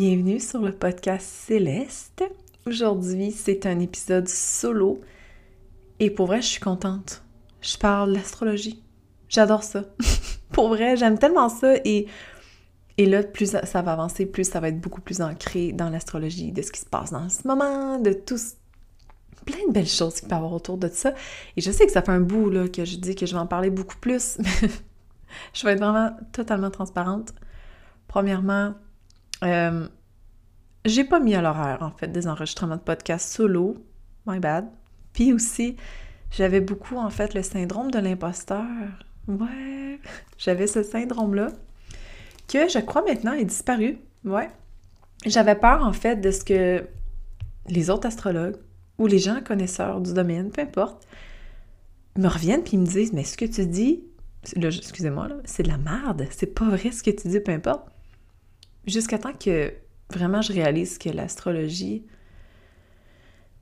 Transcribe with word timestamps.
Bienvenue 0.00 0.38
sur 0.38 0.60
le 0.60 0.70
podcast 0.70 1.26
Céleste. 1.26 2.22
Aujourd'hui, 2.66 3.32
c'est 3.32 3.66
un 3.66 3.80
épisode 3.80 4.28
solo 4.28 5.00
et 5.98 6.08
pour 6.08 6.28
vrai, 6.28 6.40
je 6.40 6.46
suis 6.46 6.60
contente. 6.60 7.24
Je 7.62 7.76
parle 7.76 8.12
l'astrologie. 8.12 8.80
J'adore 9.28 9.64
ça. 9.64 9.82
pour 10.52 10.68
vrai, 10.68 10.96
j'aime 10.96 11.18
tellement 11.18 11.48
ça 11.48 11.74
et 11.84 12.06
et 12.96 13.06
là, 13.06 13.24
plus 13.24 13.56
ça 13.60 13.82
va 13.82 13.92
avancer, 13.92 14.24
plus 14.24 14.48
ça 14.48 14.60
va 14.60 14.68
être 14.68 14.80
beaucoup 14.80 15.00
plus 15.00 15.20
ancré 15.20 15.72
dans 15.72 15.90
l'astrologie, 15.90 16.52
de 16.52 16.62
ce 16.62 16.70
qui 16.70 16.78
se 16.78 16.86
passe 16.86 17.10
dans 17.10 17.28
ce 17.28 17.48
moment, 17.48 17.98
de 17.98 18.12
tout 18.12 18.38
plein 19.46 19.66
de 19.66 19.72
belles 19.72 19.88
choses 19.88 20.20
qu'il 20.20 20.28
peut 20.28 20.36
y 20.36 20.38
avoir 20.38 20.52
autour 20.52 20.78
de 20.78 20.86
ça. 20.86 21.12
Et 21.56 21.60
je 21.60 21.72
sais 21.72 21.86
que 21.86 21.92
ça 21.92 22.02
fait 22.02 22.12
un 22.12 22.20
bout 22.20 22.50
là, 22.50 22.68
que 22.68 22.84
je 22.84 22.98
dis 22.98 23.16
que 23.16 23.26
je 23.26 23.32
vais 23.32 23.40
en 23.40 23.48
parler 23.48 23.70
beaucoup 23.70 23.96
plus, 23.96 24.38
mais 24.38 24.68
je 25.54 25.66
vais 25.66 25.72
être 25.72 25.80
vraiment 25.80 26.12
totalement 26.30 26.70
transparente. 26.70 27.34
Premièrement, 28.06 28.74
euh, 29.42 29.86
j'ai 30.84 31.04
pas 31.04 31.20
mis 31.20 31.34
à 31.34 31.42
l'horaire, 31.42 31.78
en 31.82 31.90
fait, 31.90 32.08
des 32.08 32.26
enregistrements 32.26 32.76
de 32.76 32.82
podcasts 32.82 33.32
solo. 33.32 33.76
My 34.26 34.38
bad. 34.40 34.68
Puis 35.12 35.32
aussi, 35.32 35.76
j'avais 36.30 36.60
beaucoup, 36.60 36.96
en 36.96 37.10
fait, 37.10 37.34
le 37.34 37.42
syndrome 37.42 37.90
de 37.90 37.98
l'imposteur. 37.98 38.64
Ouais, 39.26 40.00
j'avais 40.38 40.66
ce 40.66 40.82
syndrome-là 40.82 41.48
que 42.48 42.68
je 42.68 42.78
crois 42.78 43.02
maintenant 43.02 43.32
est 43.32 43.44
disparu. 43.44 43.98
Ouais. 44.24 44.50
J'avais 45.26 45.54
peur, 45.54 45.84
en 45.84 45.92
fait, 45.92 46.16
de 46.16 46.30
ce 46.30 46.44
que 46.44 46.86
les 47.68 47.90
autres 47.90 48.06
astrologues 48.06 48.56
ou 48.98 49.06
les 49.06 49.18
gens 49.18 49.40
connaisseurs 49.42 50.00
du 50.00 50.14
domaine, 50.14 50.50
peu 50.50 50.62
importe, 50.62 51.06
me 52.16 52.28
reviennent 52.28 52.62
puis 52.62 52.76
me 52.76 52.86
disent 52.86 53.12
Mais 53.12 53.24
ce 53.24 53.36
que 53.36 53.44
tu 53.44 53.66
dis, 53.66 54.04
excusez-moi, 54.56 55.28
c'est 55.44 55.62
de 55.62 55.68
la 55.68 55.78
merde, 55.78 56.26
c'est 56.30 56.54
pas 56.54 56.68
vrai 56.68 56.90
ce 56.90 57.02
que 57.02 57.10
tu 57.10 57.28
dis, 57.28 57.40
peu 57.40 57.52
importe. 57.52 57.86
Jusqu'à 58.86 59.18
temps 59.18 59.32
que 59.32 59.72
vraiment 60.10 60.42
je 60.42 60.52
réalise 60.52 60.98
que 60.98 61.10
l'astrologie, 61.10 62.04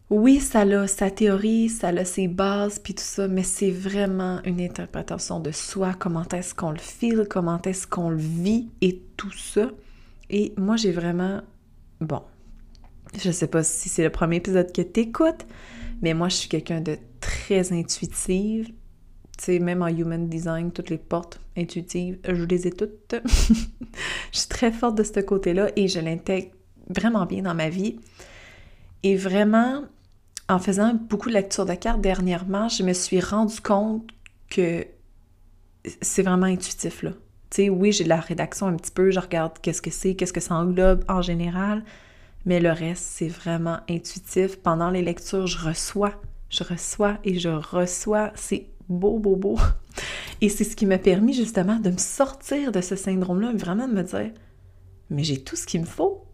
oui, 0.08 0.38
ça 0.38 0.60
a 0.60 0.86
sa 0.86 1.10
théorie, 1.10 1.68
ça 1.68 1.88
a 1.88 2.04
ses 2.04 2.28
bases, 2.28 2.78
puis 2.78 2.94
tout 2.94 3.02
ça, 3.02 3.26
mais 3.26 3.42
c'est 3.42 3.72
vraiment 3.72 4.40
une 4.44 4.60
interprétation 4.60 5.40
de 5.40 5.50
soi, 5.50 5.94
comment 5.98 6.24
est-ce 6.32 6.54
qu'on 6.54 6.70
le 6.70 6.78
file, 6.78 7.26
comment 7.28 7.60
est-ce 7.62 7.88
qu'on 7.88 8.10
le 8.10 8.16
vit 8.16 8.68
et 8.82 9.02
tout 9.16 9.32
ça. 9.32 9.70
Et 10.30 10.54
moi, 10.56 10.76
j'ai 10.76 10.92
vraiment... 10.92 11.40
Bon, 12.00 12.22
je 13.18 13.32
sais 13.32 13.48
pas 13.48 13.64
si 13.64 13.88
c'est 13.88 14.04
le 14.04 14.10
premier 14.10 14.36
épisode 14.36 14.72
que 14.72 14.82
t'écoutes, 14.82 15.44
mais 16.02 16.14
moi, 16.14 16.28
je 16.28 16.36
suis 16.36 16.48
quelqu'un 16.48 16.80
de 16.80 16.98
très 17.20 17.72
intuitive, 17.72 18.66
tu 18.66 18.74
sais, 19.44 19.58
même 19.58 19.82
en 19.82 19.88
human 19.88 20.28
design, 20.28 20.72
toutes 20.72 20.90
les 20.90 20.98
portes 20.98 21.40
intuitives, 21.56 22.18
je 22.26 22.44
les 22.44 22.66
ai 22.66 22.70
toutes. 22.70 23.14
je 24.32 24.38
suis 24.38 24.48
très 24.48 24.72
forte 24.72 24.96
de 24.96 25.02
ce 25.02 25.20
côté-là 25.20 25.70
et 25.76 25.88
je 25.88 26.00
l'intègre 26.00 26.48
vraiment 26.88 27.26
bien 27.26 27.42
dans 27.42 27.54
ma 27.54 27.68
vie. 27.68 27.98
Et 29.02 29.16
vraiment, 29.16 29.84
en 30.48 30.58
faisant 30.58 30.94
beaucoup 30.94 31.28
de 31.28 31.34
lectures 31.34 31.66
de 31.66 31.74
cartes 31.74 32.00
dernièrement, 32.00 32.68
je 32.68 32.82
me 32.82 32.92
suis 32.92 33.20
rendu 33.20 33.60
compte 33.60 34.08
que 34.48 34.86
c'est 36.00 36.22
vraiment 36.22 36.46
intuitif, 36.46 37.02
là. 37.02 37.12
Tu 37.50 37.62
sais, 37.62 37.68
oui, 37.68 37.92
j'ai 37.92 38.04
de 38.04 38.08
la 38.08 38.20
rédaction 38.20 38.66
un 38.66 38.74
petit 38.74 38.90
peu, 38.90 39.10
je 39.10 39.20
regarde 39.20 39.52
qu'est-ce 39.62 39.80
que 39.80 39.90
c'est, 39.90 40.14
qu'est-ce 40.14 40.32
que 40.32 40.40
ça 40.40 40.56
englobe 40.56 41.04
en 41.08 41.22
général, 41.22 41.84
mais 42.44 42.60
le 42.60 42.70
reste, 42.70 43.04
c'est 43.04 43.28
vraiment 43.28 43.78
intuitif. 43.88 44.56
Pendant 44.56 44.90
les 44.90 45.02
lectures, 45.02 45.46
je 45.46 45.58
reçois, 45.58 46.12
je 46.48 46.64
reçois 46.64 47.18
et 47.24 47.38
je 47.38 47.48
reçois. 47.48 48.32
C'est 48.34 48.66
beau, 48.88 49.18
beau, 49.18 49.36
beau. 49.36 49.58
Et 50.40 50.48
c'est 50.48 50.64
ce 50.64 50.76
qui 50.76 50.86
m'a 50.86 50.98
permis 50.98 51.32
justement 51.32 51.78
de 51.78 51.90
me 51.90 51.98
sortir 51.98 52.72
de 52.72 52.80
ce 52.80 52.96
syndrome-là, 52.96 53.52
vraiment 53.54 53.88
de 53.88 53.94
me 53.94 54.02
dire, 54.02 54.32
mais 55.10 55.24
j'ai 55.24 55.42
tout 55.42 55.56
ce 55.56 55.66
qu'il 55.66 55.80
me 55.80 55.86
faut. 55.86 56.24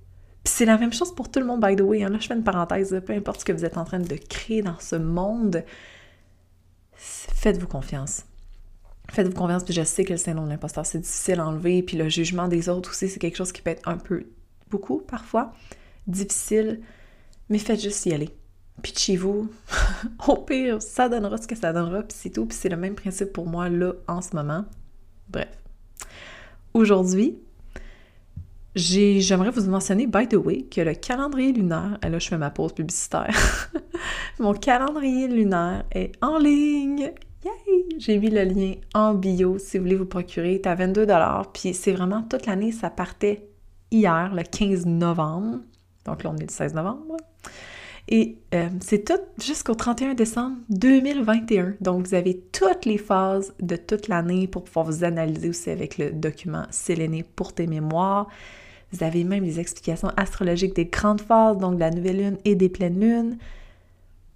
Puis 0.43 0.53
c'est 0.55 0.65
la 0.65 0.77
même 0.77 0.93
chose 0.93 1.15
pour 1.15 1.31
tout 1.31 1.39
le 1.39 1.47
monde, 1.47 1.65
by 1.65 1.77
the 1.77 1.83
way. 1.83 2.03
Hein. 2.03 2.09
Là, 2.09 2.19
je 2.19 2.27
fais 2.27 2.35
une 2.35 2.43
parenthèse, 2.43 3.01
peu 3.07 3.13
importe 3.13 3.41
ce 3.41 3.45
que 3.45 3.53
vous 3.53 3.65
êtes 3.65 3.77
en 3.77 3.85
train 3.85 4.01
de 4.01 4.17
créer 4.17 4.63
dans 4.63 4.79
ce 4.81 4.97
monde, 4.97 5.65
faites-vous 6.95 7.69
confiance. 7.69 8.25
Faites-vous 9.11 9.35
confiance, 9.35 9.65
puis 9.65 9.75
je 9.75 9.83
sais 9.83 10.05
que 10.05 10.13
le 10.13 10.19
syndrome 10.19 10.47
de 10.47 10.51
l'imposteur, 10.51 10.87
c'est 10.87 11.01
difficile 11.01 11.41
à 11.41 11.47
enlever, 11.47 11.83
puis 11.83 11.97
le 11.97 12.09
jugement 12.09 12.49
des 12.49 12.69
autres 12.69 12.91
aussi, 12.91 13.09
c'est 13.09 13.19
quelque 13.19 13.37
chose 13.37 13.53
qui 13.53 13.63
peut 13.63 13.71
être 13.71 13.87
un 13.89 13.99
peu, 13.99 14.27
beaucoup 14.71 14.99
parfois, 14.99 15.53
difficile, 16.07 16.81
mais 17.49 17.59
faites 17.59 17.81
juste 17.81 18.07
y 18.07 18.13
aller 18.13 18.31
pitchez-vous. 18.81 19.51
Au 20.29 20.37
pire, 20.37 20.81
ça 20.81 21.09
donnera 21.09 21.37
ce 21.37 21.47
que 21.47 21.55
ça 21.55 21.73
donnera, 21.73 22.03
puis 22.03 22.17
c'est 22.19 22.31
tout. 22.31 22.47
Puis 22.47 22.57
c'est 22.59 22.69
le 22.69 22.77
même 22.77 22.95
principe 22.95 23.33
pour 23.33 23.47
moi 23.47 23.69
là 23.69 23.93
en 24.09 24.23
ce 24.23 24.35
moment. 24.35 24.65
Bref. 25.29 25.49
Aujourd'hui, 26.75 27.39
j'aimerais 28.75 29.51
vous 29.51 29.69
mentionner, 29.71 30.07
by 30.07 30.27
the 30.27 30.35
way, 30.35 30.63
que 30.63 30.81
le 30.81 30.95
calendrier 30.95 31.53
lunaire, 31.53 31.99
là 32.03 32.19
je 32.19 32.29
fais 32.29 32.39
ma 32.39 32.51
pause 32.51 32.73
publicitaire, 32.73 33.71
mon 34.39 34.55
calendrier 34.55 35.29
lunaire 35.29 35.85
est 35.93 36.13
en 36.23 36.39
ligne. 36.39 37.13
Yay! 37.45 37.85
J'ai 37.99 38.19
mis 38.19 38.31
le 38.31 38.45
lien 38.45 38.75
en 38.95 39.15
bio 39.15 39.59
si 39.59 39.77
vous 39.77 39.85
voulez 39.85 39.97
vous 39.97 40.07
procurer. 40.07 40.61
C'est 40.63 40.71
à 40.71 40.75
22 40.75 41.07
puis 41.53 41.75
c'est 41.75 41.93
vraiment 41.93 42.23
toute 42.23 42.47
l'année, 42.47 42.73
ça 42.73 42.89
partait 42.89 43.49
hier, 43.91 44.33
le 44.35 44.43
15 44.43 44.87
novembre. 44.87 45.59
Donc 46.05 46.25
là, 46.25 46.31
on 46.31 46.37
est 46.37 46.47
le 46.47 46.51
16 46.51 46.75
novembre. 46.75 47.17
Et 48.15 48.37
euh, 48.53 48.69
c'est 48.81 49.07
tout 49.07 49.23
jusqu'au 49.43 49.75
31 49.75 50.13
décembre 50.13 50.59
2021. 50.69 51.77
Donc, 51.81 52.07
vous 52.07 52.13
avez 52.13 52.43
toutes 52.53 52.85
les 52.85 52.99
phases 52.99 53.55
de 53.59 53.75
toute 53.75 54.07
l'année 54.07 54.47
pour 54.47 54.65
pouvoir 54.65 54.85
vous 54.85 55.03
analyser 55.03 55.49
aussi 55.49 55.71
avec 55.71 55.97
le 55.97 56.11
document 56.11 56.65
Séléné 56.71 57.25
pour 57.25 57.55
tes 57.55 57.67
mémoires. 57.67 58.29
Vous 58.93 59.03
avez 59.03 59.25
même 59.25 59.47
des 59.47 59.59
explications 59.59 60.09
astrologiques 60.19 60.77
des 60.77 60.85
grandes 60.85 61.23
phases, 61.23 61.57
donc 61.57 61.77
de 61.77 61.81
la 61.81 61.91
nouvelle 61.91 62.19
lune 62.19 62.39
et 62.45 62.55
des 62.55 62.69
pleines 62.69 63.01
lunes. 63.01 63.39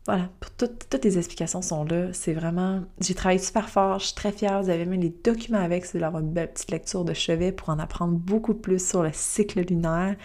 Voilà, 0.06 0.30
toutes 0.56 1.04
les 1.04 1.18
explications 1.18 1.60
sont 1.60 1.84
là. 1.84 2.14
C'est 2.14 2.32
vraiment... 2.32 2.80
J'ai 3.02 3.12
travaillé 3.12 3.40
super 3.40 3.68
fort, 3.68 3.98
je 3.98 4.06
suis 4.06 4.14
très 4.14 4.32
fière. 4.32 4.62
Vous 4.62 4.70
avez 4.70 4.86
même 4.86 5.02
les 5.02 5.12
documents 5.22 5.58
avec, 5.58 5.84
c'est 5.84 5.98
d'avoir 5.98 6.22
une 6.22 6.32
belle 6.32 6.50
petite 6.50 6.70
lecture 6.70 7.04
de 7.04 7.12
chevet 7.12 7.52
pour 7.52 7.68
en 7.68 7.78
apprendre 7.78 8.14
beaucoup 8.14 8.54
plus 8.54 8.82
sur 8.82 9.02
le 9.02 9.10
cycle 9.12 9.60
lunaire 9.60 10.16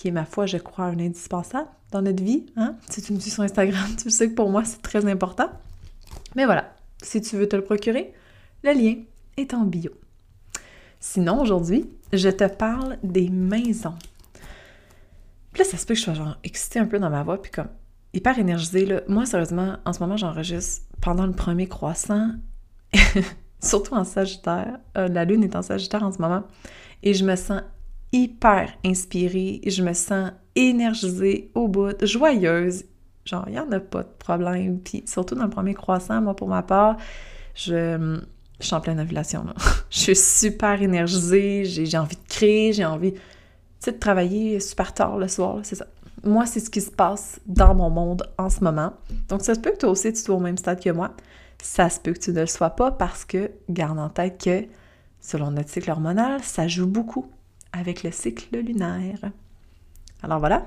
qui 0.00 0.08
est, 0.08 0.12
ma 0.12 0.24
foi, 0.24 0.46
je 0.46 0.56
crois, 0.56 0.86
un 0.86 0.98
indispensable 0.98 1.68
dans 1.92 2.00
notre 2.00 2.24
vie. 2.24 2.46
Hein? 2.56 2.76
Si 2.88 3.02
tu 3.02 3.12
me 3.12 3.20
suis 3.20 3.30
sur 3.30 3.42
Instagram, 3.42 3.84
tu 4.02 4.08
sais 4.08 4.30
que 4.30 4.34
pour 4.34 4.48
moi, 4.48 4.64
c'est 4.64 4.80
très 4.80 5.04
important. 5.04 5.50
Mais 6.34 6.46
voilà, 6.46 6.74
si 7.02 7.20
tu 7.20 7.36
veux 7.36 7.46
te 7.46 7.54
le 7.54 7.62
procurer, 7.62 8.14
le 8.64 8.72
lien 8.72 8.94
est 9.36 9.52
en 9.52 9.66
bio. 9.66 9.90
Sinon, 11.00 11.42
aujourd'hui, 11.42 11.90
je 12.14 12.30
te 12.30 12.48
parle 12.48 12.96
des 13.02 13.28
maisons. 13.28 13.94
Puis 15.52 15.64
là, 15.64 15.68
ça 15.68 15.76
se 15.76 15.84
peut 15.84 15.92
que 15.92 16.00
je 16.00 16.04
sois 16.04 16.38
excitée 16.44 16.78
un 16.78 16.86
peu 16.86 16.98
dans 16.98 17.10
ma 17.10 17.22
voix, 17.22 17.42
puis 17.42 17.52
comme 17.52 17.68
hyper 18.14 18.38
énergisée. 18.38 18.86
Là. 18.86 19.02
Moi, 19.06 19.26
sérieusement, 19.26 19.76
en 19.84 19.92
ce 19.92 20.00
moment, 20.00 20.16
j'enregistre 20.16 20.86
pendant 21.02 21.26
le 21.26 21.34
premier 21.34 21.68
croissant, 21.68 22.30
surtout 23.62 23.92
en 23.92 24.04
Sagittaire. 24.04 24.78
Euh, 24.96 25.08
la 25.08 25.26
Lune 25.26 25.44
est 25.44 25.56
en 25.56 25.62
Sagittaire 25.62 26.04
en 26.04 26.12
ce 26.12 26.22
moment. 26.22 26.44
Et 27.02 27.12
je 27.12 27.22
me 27.26 27.36
sens 27.36 27.60
hyper 28.12 28.72
inspirée, 28.84 29.60
je 29.66 29.82
me 29.82 29.92
sens 29.92 30.32
énergisée 30.54 31.50
au 31.54 31.68
bout, 31.68 32.04
joyeuse. 32.04 32.84
Genre, 33.24 33.44
il 33.46 33.52
n'y 33.52 33.60
en 33.60 33.70
a 33.70 33.80
pas 33.80 34.02
de 34.02 34.08
problème. 34.18 34.80
Puis 34.80 35.02
surtout 35.06 35.34
dans 35.34 35.44
le 35.44 35.50
premier 35.50 35.74
croissant, 35.74 36.20
moi, 36.20 36.34
pour 36.34 36.48
ma 36.48 36.62
part, 36.62 36.96
je, 37.54 38.20
suis 38.58 38.74
en 38.74 38.80
pleine 38.80 39.00
ovulation. 39.00 39.44
Je 39.90 39.98
suis 39.98 40.16
super 40.16 40.80
énergisée, 40.82 41.64
j'ai 41.64 41.98
envie 41.98 42.14
de 42.14 42.28
créer, 42.28 42.72
j'ai 42.72 42.84
envie 42.84 43.12
de 43.12 43.90
travailler 43.90 44.60
super 44.60 44.94
tard 44.94 45.18
le 45.18 45.26
soir, 45.26 45.58
c'est 45.64 45.74
ça. 45.74 45.86
Moi, 46.22 46.46
c'est 46.46 46.60
ce 46.60 46.70
qui 46.70 46.80
se 46.80 46.90
passe 46.90 47.40
dans 47.46 47.74
mon 47.74 47.90
monde 47.90 48.22
en 48.38 48.50
ce 48.50 48.62
moment. 48.62 48.92
Donc, 49.28 49.42
ça 49.42 49.54
se 49.54 49.60
peut 49.60 49.72
que 49.72 49.78
toi 49.78 49.90
aussi, 49.90 50.12
tu 50.12 50.20
sois 50.20 50.36
au 50.36 50.40
même 50.40 50.58
stade 50.58 50.80
que 50.80 50.90
moi. 50.90 51.10
Ça 51.62 51.90
se 51.90 51.98
peut 51.98 52.12
que 52.12 52.18
tu 52.18 52.30
ne 52.30 52.40
le 52.40 52.46
sois 52.46 52.70
pas 52.70 52.92
parce 52.92 53.24
que, 53.24 53.50
garde 53.68 53.98
en 53.98 54.10
tête 54.10 54.40
que, 54.42 54.64
selon 55.20 55.50
notre 55.50 55.70
cycle 55.70 55.90
hormonal, 55.90 56.40
ça 56.42 56.68
joue 56.68 56.86
beaucoup 56.86 57.26
avec 57.72 58.02
le 58.02 58.10
cycle 58.10 58.58
lunaire. 58.58 59.30
Alors 60.22 60.38
voilà. 60.38 60.66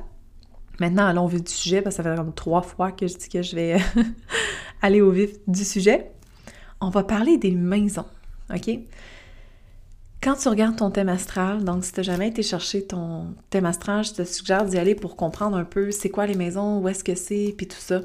Maintenant, 0.80 1.06
allons 1.06 1.26
au 1.26 1.28
vif 1.28 1.44
du 1.44 1.52
sujet, 1.52 1.82
parce 1.82 1.98
que 1.98 2.04
ça 2.04 2.10
fait 2.10 2.16
comme 2.16 2.34
trois 2.34 2.64
fois 2.64 2.92
que 2.92 3.08
je 3.08 3.16
dis 3.16 3.30
que 3.30 3.42
je 3.42 3.56
vais 3.56 3.78
aller 4.82 5.02
au 5.02 5.12
vif 5.12 5.32
du 5.48 5.64
sujet. 5.64 6.12
on 6.82 6.90
va 6.90 7.04
parler 7.04 7.38
des 7.38 7.52
maisons, 7.52 8.06
OK? 8.54 8.80
Quand 10.24 10.36
tu 10.36 10.48
regardes 10.48 10.78
ton 10.78 10.90
thème 10.90 11.10
astral, 11.10 11.66
donc 11.66 11.84
si 11.84 11.92
tu 11.92 12.00
n'as 12.00 12.04
jamais 12.04 12.30
été 12.30 12.44
chercher 12.44 12.88
ton 12.88 13.36
thème 13.50 13.66
astral, 13.66 14.06
je 14.06 14.14
te 14.14 14.24
suggère 14.24 14.66
d'y 14.66 14.78
aller 14.78 14.96
pour 14.96 15.18
comprendre 15.18 15.58
un 15.58 15.66
peu 15.66 15.92
c'est 15.92 16.10
quoi 16.10 16.26
les 16.26 16.36
maisons, 16.36 16.80
où 16.80 16.88
est-ce 16.88 17.04
que 17.04 17.14
c'est, 17.14 17.54
puis 17.58 17.68
tout 17.68 17.78
ça. 17.78 18.00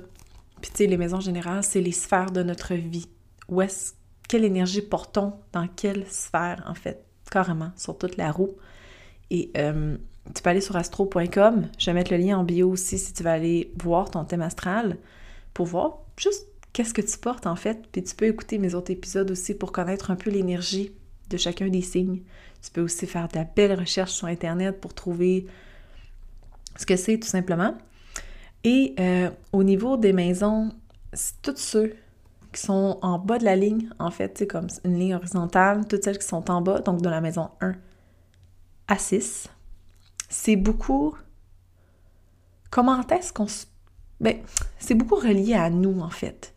Puis 0.61 0.73
tu 0.73 0.79
sais, 0.79 0.87
les 0.87 0.97
maisons 0.97 1.21
générales, 1.21 1.63
c'est 1.63 1.81
les 1.81 1.93
sphères 1.93 2.33
de 2.33 2.43
notre 2.43 2.75
vie. 2.75 3.07
Où 3.49 3.63
est-ce, 3.63 3.93
quelle 4.29 4.45
énergie 4.45 4.83
portons 4.83 5.35
dans 5.53 5.69
quelle 5.69 6.07
sphère, 6.09 6.65
en 6.69 6.75
fait, 6.75 7.05
carrément, 7.31 7.71
sur 7.77 7.97
toute 7.97 8.17
la 8.17 8.33
roue. 8.33 8.57
Et 9.31 9.51
euh, 9.57 9.97
tu 10.35 10.43
peux 10.43 10.51
aller 10.51 10.61
sur 10.61 10.77
astro.com, 10.77 11.69
je 11.79 11.87
vais 11.87 11.95
mettre 11.95 12.13
le 12.13 12.19
lien 12.19 12.39
en 12.39 12.45
bio 12.45 12.71
aussi 12.71 12.99
si 12.99 13.13
tu 13.13 13.23
veux 13.23 13.31
aller 13.31 13.73
voir 13.83 14.11
ton 14.11 14.25
thème 14.25 14.43
astral 14.43 14.97
pour 15.55 15.67
voir 15.67 15.99
juste 16.17 16.47
qu'est-ce 16.73 16.95
que 16.95 17.03
tu 17.03 17.19
portes 17.19 17.47
en 17.47 17.57
fait. 17.57 17.87
Puis 17.93 18.03
tu 18.03 18.15
peux 18.15 18.27
écouter 18.27 18.59
mes 18.59 18.75
autres 18.75 18.91
épisodes 18.91 19.31
aussi 19.31 19.55
pour 19.55 19.73
connaître 19.73 20.11
un 20.11 20.17
peu 20.17 20.31
l'énergie 20.31 20.93
de 21.31 21.37
chacun 21.37 21.69
des 21.69 21.83
signes. 21.83 22.23
Tu 22.63 22.71
peux 22.71 22.81
aussi 22.81 23.07
faire 23.07 23.29
de 23.29 23.37
la 23.37 23.45
belle 23.45 23.79
recherche 23.79 24.13
sur 24.13 24.27
Internet 24.27 24.81
pour 24.81 24.95
trouver 24.95 25.47
ce 26.77 26.87
que 26.87 26.97
c'est 26.97 27.19
tout 27.19 27.29
simplement. 27.29 27.77
Et 28.65 28.95
euh, 28.99 29.31
au 29.53 29.63
niveau 29.63 29.97
des 29.97 30.13
maisons, 30.13 30.73
c'est 31.13 31.41
tous 31.43 31.57
ceux 31.57 31.95
qui 32.53 32.61
sont 32.61 32.99
en 33.03 33.19
bas 33.19 33.39
de 33.39 33.45
la 33.45 33.57
ligne, 33.57 33.91
en 33.99 34.11
fait, 34.11 34.39
c'est 34.39 34.47
comme 34.47 34.69
une 34.85 34.99
ligne 34.99 35.15
horizontale, 35.15 35.87
toutes 35.87 36.03
celles 36.03 36.19
qui 36.19 36.27
sont 36.27 36.51
en 36.51 36.63
bas, 36.63 36.81
donc 36.81 37.03
de 37.03 37.09
la 37.09 37.21
maison 37.21 37.51
1 37.61 37.75
à 38.89 38.99
6, 38.99 39.49
c'est 40.29 40.57
beaucoup... 40.57 41.15
Comment 42.71 43.07
est-ce 43.09 43.33
qu'on 43.33 43.47
se... 43.47 43.67
Ben, 44.21 44.39
c'est 44.79 44.95
beaucoup 44.95 45.17
relié 45.17 45.55
à 45.55 45.71
nous, 45.71 46.01
en 46.01 46.11
fait. 46.11 46.55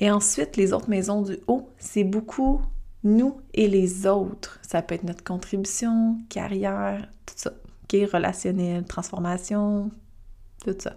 Et 0.00 0.10
ensuite, 0.10 0.56
les 0.56 0.72
autres 0.72 0.90
maisons 0.90 1.22
du 1.22 1.38
haut, 1.46 1.68
c'est 1.78 2.04
beaucoup 2.04 2.62
nous 3.04 3.40
et 3.54 3.68
les 3.68 4.06
autres. 4.06 4.58
Ça 4.62 4.82
peut 4.82 4.94
être 4.94 5.04
notre 5.04 5.24
contribution, 5.24 6.18
carrière, 6.28 7.08
tout 7.24 7.34
ça. 7.36 7.52
OK? 7.84 8.10
Relationnel, 8.12 8.84
transformation, 8.84 9.90
tout 10.64 10.76
ça. 10.78 10.96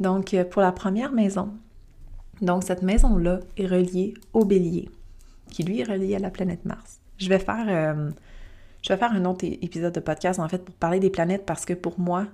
Donc, 0.00 0.34
euh, 0.34 0.44
pour 0.44 0.62
la 0.62 0.72
première 0.72 1.12
maison, 1.12 1.50
donc 2.40 2.62
cette 2.64 2.82
maison-là 2.82 3.40
est 3.56 3.66
reliée 3.66 4.14
au 4.32 4.44
bélier, 4.44 4.90
qui 5.50 5.64
lui 5.64 5.80
est 5.80 5.84
relié 5.84 6.14
à 6.16 6.18
la 6.20 6.30
planète 6.30 6.64
Mars. 6.64 7.00
Je 7.16 7.28
vais 7.28 7.38
faire, 7.38 7.66
euh, 7.68 8.10
je 8.82 8.92
vais 8.92 8.98
faire 8.98 9.12
un 9.12 9.24
autre 9.24 9.44
épisode 9.44 9.94
de 9.94 10.00
podcast, 10.00 10.40
en 10.40 10.48
fait, 10.48 10.64
pour 10.64 10.74
parler 10.74 11.00
des 11.00 11.10
planètes, 11.10 11.44
parce 11.46 11.64
que 11.64 11.74
pour 11.74 11.98
moi, 11.98 12.26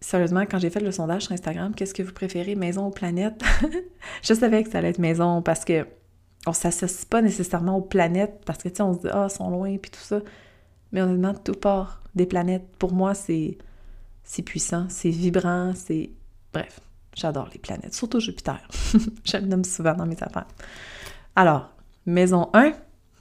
sérieusement, 0.00 0.42
quand 0.42 0.58
j'ai 0.58 0.70
fait 0.70 0.80
le 0.80 0.92
sondage 0.92 1.22
sur 1.22 1.32
Instagram, 1.32 1.74
qu'est-ce 1.74 1.94
que 1.94 2.02
vous 2.02 2.12
préférez, 2.12 2.54
maison 2.54 2.86
ou 2.86 2.90
planète? 2.90 3.42
je 4.22 4.34
savais 4.34 4.62
que 4.62 4.70
ça 4.70 4.78
allait 4.78 4.90
être 4.90 4.98
maison, 4.98 5.42
parce 5.42 5.64
que 5.64 5.86
on 6.46 6.52
s'associe 6.52 7.04
pas 7.04 7.22
nécessairement 7.22 7.76
aux 7.76 7.82
planètes 7.82 8.42
parce 8.46 8.62
que, 8.62 8.68
tu 8.68 8.76
sais, 8.76 8.82
on 8.82 8.94
se 8.94 9.00
dit, 9.00 9.08
ah, 9.10 9.24
elles 9.24 9.30
sont 9.30 9.50
loin, 9.50 9.76
puis 9.78 9.90
tout 9.90 10.00
ça. 10.00 10.20
Mais 10.92 11.02
honnêtement, 11.02 11.34
tout 11.34 11.54
part 11.54 12.02
des 12.14 12.26
planètes. 12.26 12.64
Pour 12.78 12.92
moi, 12.92 13.14
c'est, 13.14 13.58
c'est 14.22 14.42
puissant, 14.42 14.86
c'est 14.88 15.10
vibrant, 15.10 15.72
c'est... 15.74 16.10
Bref, 16.52 16.80
j'adore 17.14 17.50
les 17.52 17.58
planètes, 17.58 17.94
surtout 17.94 18.20
Jupiter. 18.20 18.60
Je 19.24 19.36
le 19.36 19.46
nomme 19.46 19.64
souvent 19.64 19.94
dans 19.94 20.06
mes 20.06 20.16
affaires. 20.22 20.46
Alors, 21.34 21.72
maison 22.06 22.48
1, 22.54 22.72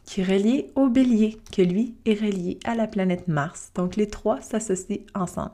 qui 0.06 0.22
est 0.22 0.24
reliée 0.24 0.72
au 0.75 0.90
bélier, 0.90 1.38
que 1.52 1.62
lui 1.62 1.96
est 2.06 2.19
relié 2.19 2.60
à 2.63 2.75
la 2.75 2.88
planète 2.88 3.28
Mars. 3.28 3.72
Donc, 3.75 3.96
les 3.96 4.07
trois 4.07 4.42
s'associent 4.42 5.02
ensemble. 5.13 5.52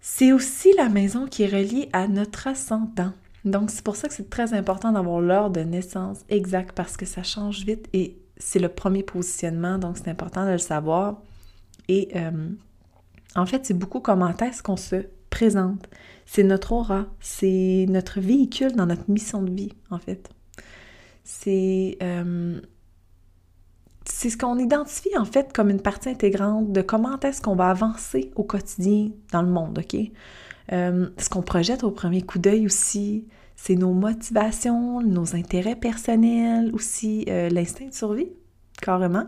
C'est 0.00 0.32
aussi 0.32 0.72
la 0.76 0.88
maison 0.88 1.26
qui 1.26 1.44
est 1.44 1.48
reliée 1.48 1.88
à 1.92 2.08
notre 2.08 2.46
ascendant. 2.46 3.12
Donc, 3.44 3.70
c'est 3.70 3.82
pour 3.82 3.96
ça 3.96 4.08
que 4.08 4.14
c'est 4.14 4.28
très 4.28 4.52
important 4.54 4.92
d'avoir 4.92 5.20
l'heure 5.20 5.50
de 5.50 5.60
naissance 5.60 6.20
exact 6.28 6.72
parce 6.72 6.96
que 6.96 7.06
ça 7.06 7.22
change 7.22 7.64
vite 7.64 7.88
et 7.92 8.18
c'est 8.36 8.58
le 8.58 8.68
premier 8.68 9.02
positionnement, 9.02 9.78
donc 9.78 9.98
c'est 9.98 10.08
important 10.08 10.44
de 10.44 10.52
le 10.52 10.58
savoir. 10.58 11.22
Et 11.88 12.08
euh, 12.16 12.50
en 13.34 13.46
fait, 13.46 13.66
c'est 13.66 13.78
beaucoup 13.78 14.00
comment 14.00 14.34
est-ce 14.36 14.62
qu'on 14.62 14.76
se 14.76 15.06
présente. 15.30 15.88
C'est 16.26 16.42
notre 16.42 16.72
aura, 16.72 17.06
c'est 17.20 17.86
notre 17.88 18.20
véhicule 18.20 18.72
dans 18.72 18.86
notre 18.86 19.10
mission 19.10 19.42
de 19.42 19.50
vie, 19.50 19.72
en 19.90 19.98
fait. 19.98 20.30
C'est 21.22 21.98
euh, 22.02 22.60
c'est 24.24 24.30
ce 24.30 24.38
qu'on 24.38 24.58
identifie 24.58 25.14
en 25.18 25.26
fait 25.26 25.52
comme 25.52 25.68
une 25.68 25.82
partie 25.82 26.08
intégrante 26.08 26.72
de 26.72 26.80
comment 26.80 27.20
est-ce 27.20 27.42
qu'on 27.42 27.54
va 27.54 27.68
avancer 27.68 28.30
au 28.36 28.42
quotidien 28.42 29.10
dans 29.32 29.42
le 29.42 29.50
monde, 29.50 29.80
OK? 29.80 30.00
Euh, 30.72 31.10
ce 31.18 31.28
qu'on 31.28 31.42
projette 31.42 31.84
au 31.84 31.90
premier 31.90 32.22
coup 32.22 32.38
d'œil 32.38 32.64
aussi, 32.64 33.28
c'est 33.54 33.74
nos 33.74 33.92
motivations, 33.92 35.02
nos 35.02 35.36
intérêts 35.36 35.76
personnels 35.76 36.70
aussi, 36.72 37.26
euh, 37.28 37.50
l'instinct 37.50 37.88
de 37.88 37.92
survie, 37.92 38.30
carrément. 38.80 39.26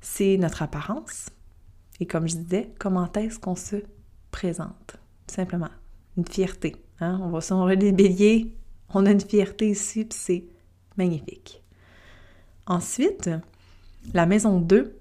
C'est 0.00 0.36
notre 0.36 0.62
apparence. 0.62 1.30
Et 2.00 2.06
comme 2.06 2.28
je 2.28 2.38
disais, 2.38 2.72
comment 2.80 3.08
est-ce 3.12 3.38
qu'on 3.38 3.54
se 3.54 3.76
présente? 4.32 4.96
simplement. 5.28 5.70
Une 6.16 6.26
fierté. 6.26 6.74
Hein? 6.98 7.20
On 7.22 7.28
va 7.28 7.40
s'enlever 7.40 7.76
des 7.76 7.92
béliers, 7.92 8.52
on 8.92 9.06
a 9.06 9.12
une 9.12 9.20
fierté 9.20 9.68
ici, 9.68 10.06
puis 10.06 10.18
c'est 10.20 10.44
magnifique. 10.96 11.62
Ensuite, 12.66 13.30
la 14.14 14.26
maison 14.26 14.60
2, 14.60 14.98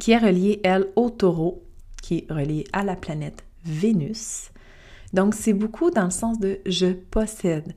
qui 0.00 0.12
est 0.12 0.18
reliée, 0.18 0.60
elle, 0.64 0.86
au 0.96 1.10
taureau, 1.10 1.62
qui 2.02 2.18
est 2.18 2.32
reliée 2.32 2.64
à 2.72 2.84
la 2.84 2.96
planète 2.96 3.44
Vénus. 3.64 4.50
Donc, 5.12 5.34
c'est 5.34 5.52
beaucoup 5.52 5.90
dans 5.90 6.04
le 6.04 6.10
sens 6.10 6.38
de 6.38 6.58
je 6.66 6.92
possède. 6.92 7.74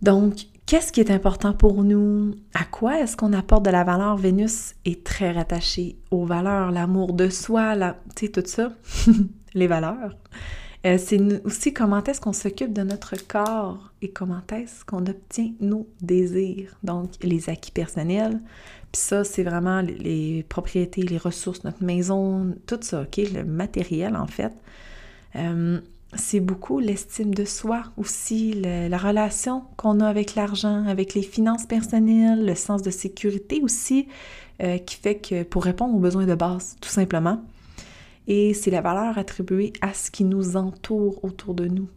Donc, 0.00 0.46
qu'est-ce 0.66 0.92
qui 0.92 1.00
est 1.00 1.10
important 1.10 1.52
pour 1.52 1.84
nous? 1.84 2.34
À 2.54 2.64
quoi 2.64 3.00
est-ce 3.00 3.16
qu'on 3.16 3.32
apporte 3.32 3.64
de 3.64 3.70
la 3.70 3.84
valeur? 3.84 4.16
Vénus 4.16 4.74
est 4.84 5.04
très 5.04 5.32
rattachée 5.32 5.96
aux 6.10 6.24
valeurs, 6.24 6.70
l'amour 6.70 7.12
de 7.12 7.28
soi, 7.28 7.76
tu 8.16 8.26
sais, 8.26 8.32
tout 8.32 8.42
ça, 8.46 8.72
les 9.54 9.66
valeurs. 9.66 10.16
Euh, 10.84 10.98
c'est 10.98 11.44
aussi 11.44 11.72
comment 11.72 12.02
est-ce 12.02 12.20
qu'on 12.20 12.32
s'occupe 12.32 12.72
de 12.72 12.82
notre 12.82 13.14
corps 13.28 13.92
et 14.02 14.10
comment 14.10 14.42
est-ce 14.52 14.84
qu'on 14.84 15.06
obtient 15.06 15.52
nos 15.60 15.86
désirs, 16.00 16.76
donc 16.82 17.10
les 17.22 17.48
acquis 17.48 17.70
personnels. 17.70 18.40
Puis 18.92 19.00
ça, 19.00 19.24
c'est 19.24 19.42
vraiment 19.42 19.80
les, 19.80 20.44
propriétés, 20.48 21.02
les 21.02 21.16
ressources, 21.16 21.64
notre 21.64 21.82
maison, 21.82 22.54
tout 22.66 22.78
ça, 22.82 23.02
OK? 23.02 23.16
Le 23.16 23.42
matériel, 23.44 24.16
en 24.16 24.26
fait. 24.26 24.52
Euh, 25.36 25.80
c'est 26.14 26.40
beaucoup 26.40 26.78
l'estime 26.78 27.34
de 27.34 27.46
soi 27.46 27.84
aussi, 27.96 28.52
la 28.52 28.98
relation 28.98 29.64
qu'on 29.78 30.00
a 30.00 30.06
avec 30.06 30.34
l'argent, 30.34 30.84
avec 30.86 31.14
les 31.14 31.22
finances 31.22 31.64
personnelles, 31.64 32.44
le 32.44 32.54
sens 32.54 32.82
de 32.82 32.90
sécurité 32.90 33.62
aussi, 33.62 34.08
euh, 34.62 34.76
qui 34.76 34.96
fait 34.96 35.16
que 35.16 35.42
pour 35.42 35.64
répondre 35.64 35.94
aux 35.94 36.00
besoins 36.00 36.26
de 36.26 36.34
base, 36.34 36.76
tout 36.82 36.90
simplement. 36.90 37.42
Et 38.26 38.52
c'est 38.52 38.70
la 38.70 38.82
valeur 38.82 39.16
attribuée 39.16 39.72
à 39.80 39.94
ce 39.94 40.10
qui 40.10 40.24
nous 40.24 40.56
entoure 40.56 41.24
autour 41.24 41.54
de 41.54 41.66
nous. 41.66 41.88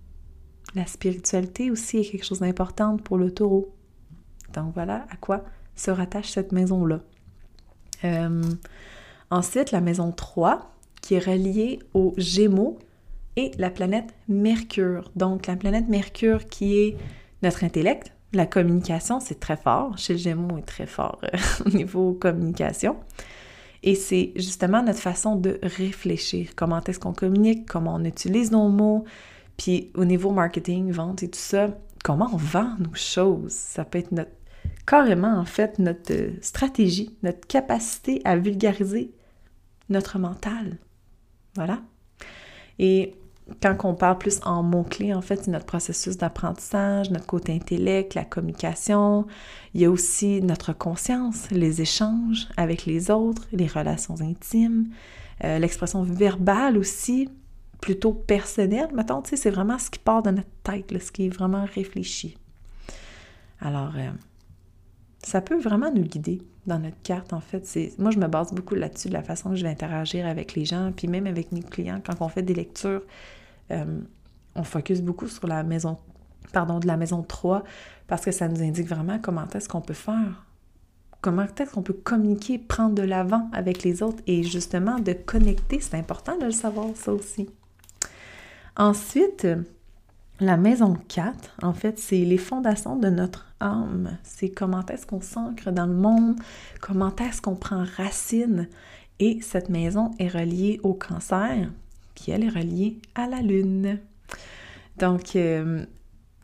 La 0.75 0.85
spiritualité 0.85 1.69
aussi 1.69 1.97
est 1.97 2.09
quelque 2.09 2.25
chose 2.25 2.39
d'important 2.39 2.95
pour 2.97 3.17
le 3.17 3.31
taureau. 3.31 3.73
Donc 4.53 4.73
voilà 4.73 5.05
à 5.11 5.17
quoi 5.17 5.43
se 5.75 5.91
rattache 5.91 6.32
cette 6.32 6.51
maison-là. 6.51 7.01
Euh, 8.03 8.41
ensuite, 9.29 9.72
la 9.72 9.82
maison 9.82 10.12
3, 10.12 10.72
qui 11.01 11.15
est 11.15 11.25
reliée 11.25 11.79
aux 11.94 12.13
Gémeaux, 12.17 12.79
et 13.38 13.51
la 13.58 13.70
planète 13.70 14.13
Mercure. 14.27 15.12
Donc, 15.15 15.48
la 15.48 15.55
planète 15.55 15.89
Mercure 15.89 16.46
qui 16.46 16.77
est 16.77 16.98
notre 17.44 17.63
intellect, 17.63 18.13
la 18.34 18.46
communication, 18.46 19.20
c'est 19.20 19.39
très 19.39 19.58
fort. 19.58 19.98
Chez 19.98 20.13
le 20.13 20.20
Gémeaux, 20.20 20.58
est 20.58 20.65
très 20.65 20.86
fort 20.86 21.20
euh, 21.24 21.38
au 21.65 21.70
niveau 21.70 22.13
communication. 22.13 22.98
Et 23.84 23.96
c'est 23.96 24.32
justement 24.36 24.82
notre 24.82 25.00
façon 25.00 25.36
de 25.36 25.60
réfléchir. 25.62 26.50
Comment 26.55 26.82
est-ce 26.82 27.00
qu'on 27.00 27.13
communique, 27.13 27.67
comment 27.67 27.96
on 27.96 28.03
utilise 28.03 28.51
nos 28.51 28.67
mots, 28.67 29.05
puis 29.58 29.91
au 29.94 30.05
niveau 30.05 30.32
marketing, 30.32 30.91
vente 30.91 31.22
et 31.22 31.29
tout 31.29 31.39
ça, 31.39 31.67
comment 32.03 32.29
on 32.34 32.38
vend 32.38 32.75
nos 32.79 32.96
choses. 32.96 33.51
Ça 33.51 33.86
peut 33.86 34.00
être 34.00 34.12
notre, 34.12 34.32
carrément 34.85 35.37
en 35.37 35.45
fait 35.45 35.79
notre 35.79 36.13
euh, 36.13 36.31
stratégie, 36.41 37.15
notre 37.23 37.45
capacité 37.47 38.21
à 38.25 38.37
vulgariser 38.37 39.11
notre 39.89 40.19
mental. 40.19 40.77
Voilà. 41.55 41.81
Et 42.79 43.15
quand 43.61 43.77
on 43.83 43.93
parle 43.93 44.17
plus 44.17 44.39
en 44.43 44.63
mots-clés, 44.63 45.13
en 45.13 45.21
fait, 45.21 45.43
c'est 45.43 45.51
notre 45.51 45.65
processus 45.65 46.17
d'apprentissage, 46.17 47.11
notre 47.11 47.27
côté 47.27 47.53
intellect, 47.53 48.15
la 48.15 48.25
communication. 48.25 49.27
Il 49.73 49.81
y 49.81 49.85
a 49.85 49.91
aussi 49.91 50.41
notre 50.41 50.73
conscience, 50.73 51.49
les 51.51 51.81
échanges 51.81 52.47
avec 52.57 52.85
les 52.85 53.11
autres, 53.11 53.43
les 53.51 53.67
relations 53.67 54.19
intimes, 54.19 54.89
euh, 55.43 55.59
l'expression 55.59 56.01
verbale 56.01 56.77
aussi, 56.77 57.29
plutôt 57.81 58.13
personnelle. 58.13 58.89
Mettons, 58.95 59.21
tu 59.21 59.31
sais, 59.31 59.35
c'est 59.35 59.51
vraiment 59.51 59.77
ce 59.77 59.91
qui 59.91 59.99
part 59.99 60.23
de 60.23 60.31
notre 60.31 60.49
tête, 60.63 60.91
ce 60.99 61.11
qui 61.11 61.27
est 61.27 61.29
vraiment 61.29 61.65
réfléchi. 61.65 62.35
Alors, 63.61 63.93
euh, 63.95 64.09
ça 65.25 65.41
peut 65.41 65.60
vraiment 65.60 65.91
nous 65.91 66.03
guider 66.03 66.39
dans 66.67 66.77
notre 66.77 67.01
carte, 67.01 67.34
en 67.34 67.41
fait. 67.41 67.67
Moi, 67.98 68.12
je 68.12 68.20
me 68.20 68.27
base 68.27 68.53
beaucoup 68.53 68.75
là-dessus, 68.75 69.08
de 69.08 69.13
la 69.13 69.24
façon 69.24 69.50
que 69.50 69.55
je 69.55 69.63
vais 69.63 69.70
interagir 69.70 70.27
avec 70.27 70.53
les 70.53 70.65
gens, 70.65 70.91
puis 70.96 71.08
même 71.08 71.25
avec 71.25 71.51
mes 71.51 71.63
clients, 71.63 72.00
quand 72.05 72.22
on 72.22 72.29
fait 72.29 72.44
des 72.44 72.53
lectures, 72.53 73.01
euh, 73.72 74.00
on 74.55 74.63
focus 74.63 75.01
beaucoup 75.01 75.27
sur 75.27 75.48
la 75.48 75.63
maison 75.63 75.98
pardon, 76.53 76.79
de 76.79 76.86
la 76.86 76.96
maison 76.96 77.24
3 77.24 77.63
parce 78.08 78.24
que 78.24 78.32
ça 78.32 78.48
nous 78.48 78.62
indique 78.62 78.88
vraiment 78.88 79.17
comment 79.20 79.48
est-ce 79.53 79.67
qu'on 79.67 79.82
peut 79.82 79.96
faire, 79.96 80.46
comment 81.22 81.44
est-ce 81.44 81.72
qu'on 81.72 81.82
peut 81.82 81.94
communiquer, 81.94 82.60
prendre 82.60 82.94
de 82.94 83.01
l'avant 83.01 83.50
avec 83.51 83.84
les 83.84 84.03
autres 84.03 84.22
et 84.27 84.44
justement 84.44 85.00
de 85.00 85.13
connecter. 85.13 85.79
C'est 85.82 85.98
important 85.98 86.38
de 86.38 86.46
le 86.46 86.51
savoir, 86.51 86.88
ça 86.94 87.12
aussi. 87.12 87.50
Ensuite, 88.77 89.48
la 90.39 90.55
maison 90.55 90.96
4, 91.08 91.58
en 91.63 91.74
fait, 91.74 91.98
c'est 91.98 92.24
les 92.24 92.38
fondations 92.38 92.96
de 92.96 93.10
notre 93.10 93.44
C'est 94.24 94.50
comment 94.50 94.85
est-ce 94.85 95.05
qu'on 95.05 95.21
s'ancre 95.21 95.71
dans 95.71 95.85
le 95.85 95.93
monde, 95.93 96.35
comment 96.81 97.15
est-ce 97.15 97.41
qu'on 97.41 97.55
prend 97.55 97.85
racine. 97.97 98.69
Et 99.19 99.39
cette 99.41 99.69
maison 99.69 100.12
est 100.19 100.27
reliée 100.27 100.79
au 100.83 100.93
cancer, 100.93 101.71
qui 102.15 102.31
elle 102.31 102.43
est 102.43 102.50
reliée 102.50 103.00
à 103.15 103.27
la 103.27 103.41
lune. 103.41 104.00
Donc, 104.97 105.35
euh, 105.35 105.85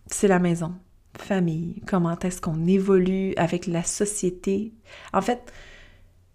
c'est 0.07 0.27
la 0.27 0.39
maison, 0.39 0.73
famille, 1.17 1.81
comment 1.85 2.17
est-ce 2.19 2.41
qu'on 2.41 2.65
évolue 2.65 3.33
avec 3.35 3.67
la 3.67 3.83
société? 3.83 4.73
En 5.13 5.21
fait, 5.21 5.51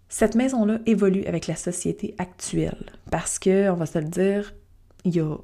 cette 0.09 0.35
maison-là 0.35 0.79
évolue 0.85 1.25
avec 1.25 1.47
la 1.47 1.55
société 1.55 2.15
actuelle 2.17 2.91
parce 3.11 3.39
que, 3.39 3.69
on 3.69 3.75
va 3.75 3.85
se 3.85 3.99
le 3.99 4.05
dire, 4.05 4.53
il 5.03 5.15
y 5.15 5.19
a 5.19 5.35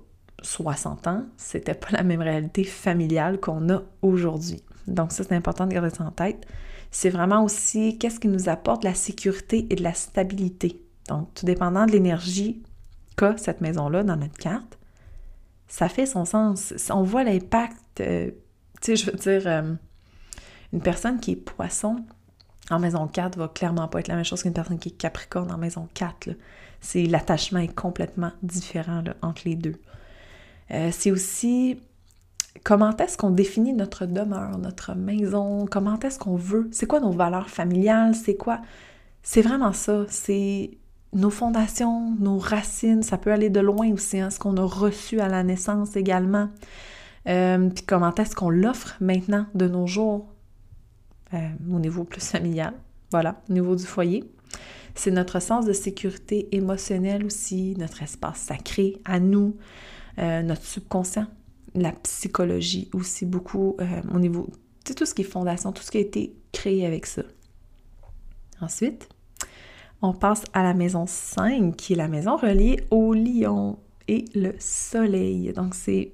60 0.41 1.07
ans, 1.07 1.25
c'était 1.37 1.73
pas 1.73 1.89
la 1.91 2.03
même 2.03 2.21
réalité 2.21 2.63
familiale 2.63 3.39
qu'on 3.39 3.69
a 3.69 3.83
aujourd'hui. 4.01 4.61
Donc 4.87 5.11
ça, 5.11 5.23
c'est 5.23 5.35
important 5.35 5.65
de 5.65 5.73
garder 5.73 5.89
ça 5.89 6.03
en 6.03 6.11
tête. 6.11 6.45
C'est 6.91 7.09
vraiment 7.09 7.43
aussi 7.43 7.97
qu'est-ce 7.97 8.19
qui 8.19 8.27
nous 8.27 8.49
apporte 8.49 8.83
la 8.83 8.93
sécurité 8.93 9.65
et 9.69 9.75
de 9.75 9.83
la 9.83 9.93
stabilité. 9.93 10.81
Donc, 11.07 11.33
tout 11.33 11.45
dépendant 11.45 11.85
de 11.85 11.91
l'énergie 11.91 12.61
qu'a 13.17 13.37
cette 13.37 13.61
maison-là 13.61 14.03
dans 14.03 14.15
notre 14.15 14.37
carte, 14.37 14.77
ça 15.67 15.89
fait 15.89 16.05
son 16.05 16.25
sens. 16.25 16.73
On 16.91 17.03
voit 17.03 17.23
l'impact, 17.23 18.01
euh, 18.01 18.31
tu 18.81 18.95
sais, 18.95 18.95
je 18.95 19.11
veux 19.11 19.17
dire, 19.17 19.47
euh, 19.47 19.73
une 20.71 20.81
personne 20.81 21.19
qui 21.19 21.31
est 21.31 21.35
poisson 21.35 21.97
en 22.69 22.79
maison 22.79 23.07
4 23.07 23.37
va 23.37 23.47
clairement 23.47 23.87
pas 23.87 23.99
être 23.99 24.07
la 24.07 24.15
même 24.15 24.23
chose 24.23 24.43
qu'une 24.43 24.53
personne 24.53 24.79
qui 24.79 24.89
est 24.89 24.97
capricorne 24.97 25.51
en 25.51 25.57
maison 25.57 25.87
4. 25.93 26.29
C'est 26.79 27.05
l'attachement 27.05 27.59
est 27.59 27.73
complètement 27.73 28.31
différent 28.41 29.03
entre 29.21 29.41
les 29.45 29.55
deux. 29.55 29.75
Euh, 30.71 30.89
c'est 30.91 31.11
aussi 31.11 31.79
comment 32.63 32.95
est-ce 32.97 33.17
qu'on 33.17 33.31
définit 33.31 33.73
notre 33.73 34.05
demeure, 34.05 34.57
notre 34.57 34.95
maison, 34.95 35.65
comment 35.69 35.99
est-ce 35.99 36.19
qu'on 36.19 36.35
veut, 36.35 36.69
c'est 36.71 36.85
quoi 36.85 36.99
nos 36.99 37.11
valeurs 37.11 37.49
familiales, 37.49 38.15
c'est 38.15 38.35
quoi... 38.35 38.61
C'est 39.25 39.41
vraiment 39.41 39.71
ça, 39.71 40.03
c'est 40.09 40.71
nos 41.13 41.29
fondations, 41.29 42.13
nos 42.19 42.37
racines, 42.37 43.03
ça 43.03 43.17
peut 43.17 43.31
aller 43.31 43.49
de 43.49 43.59
loin 43.59 43.91
aussi, 43.93 44.19
hein, 44.19 44.29
ce 44.29 44.39
qu'on 44.39 44.57
a 44.57 44.65
reçu 44.65 45.21
à 45.21 45.29
la 45.29 45.43
naissance 45.43 45.95
également. 45.95 46.49
Euh, 47.29 47.69
puis 47.69 47.85
comment 47.85 48.13
est-ce 48.15 48.35
qu'on 48.35 48.49
l'offre 48.49 48.97
maintenant 48.99 49.45
de 49.55 49.67
nos 49.67 49.87
jours? 49.87 50.27
Euh, 51.33 51.37
au 51.71 51.79
niveau 51.79 52.03
plus 52.03 52.21
familial, 52.21 52.73
voilà, 53.11 53.41
au 53.49 53.53
niveau 53.53 53.75
du 53.75 53.85
foyer. 53.85 54.23
C'est 54.93 55.09
notre 55.09 55.41
sens 55.41 55.65
de 55.65 55.73
sécurité 55.73 56.55
émotionnelle 56.55 57.25
aussi, 57.25 57.75
notre 57.79 58.03
espace 58.03 58.37
sacré 58.37 59.01
à 59.05 59.19
nous, 59.19 59.55
euh, 60.19 60.43
notre 60.43 60.63
subconscient, 60.63 61.25
la 61.75 61.91
psychologie 61.91 62.89
aussi 62.93 63.25
beaucoup 63.25 63.75
euh, 63.79 64.01
au 64.13 64.19
niveau, 64.19 64.47
tout 64.85 65.05
ce 65.05 65.13
qui 65.13 65.21
est 65.21 65.25
fondation, 65.25 65.71
tout 65.71 65.83
ce 65.83 65.91
qui 65.91 65.97
a 65.97 66.01
été 66.01 66.33
créé 66.51 66.85
avec 66.85 67.05
ça. 67.05 67.23
Ensuite, 68.61 69.09
on 70.01 70.13
passe 70.13 70.43
à 70.53 70.63
la 70.63 70.73
maison 70.73 71.05
5, 71.07 71.75
qui 71.75 71.93
est 71.93 71.95
la 71.95 72.07
maison 72.07 72.37
reliée 72.37 72.85
au 72.91 73.13
lion 73.13 73.79
et 74.07 74.25
le 74.35 74.53
soleil. 74.59 75.51
Donc 75.53 75.75
c'est, 75.75 76.11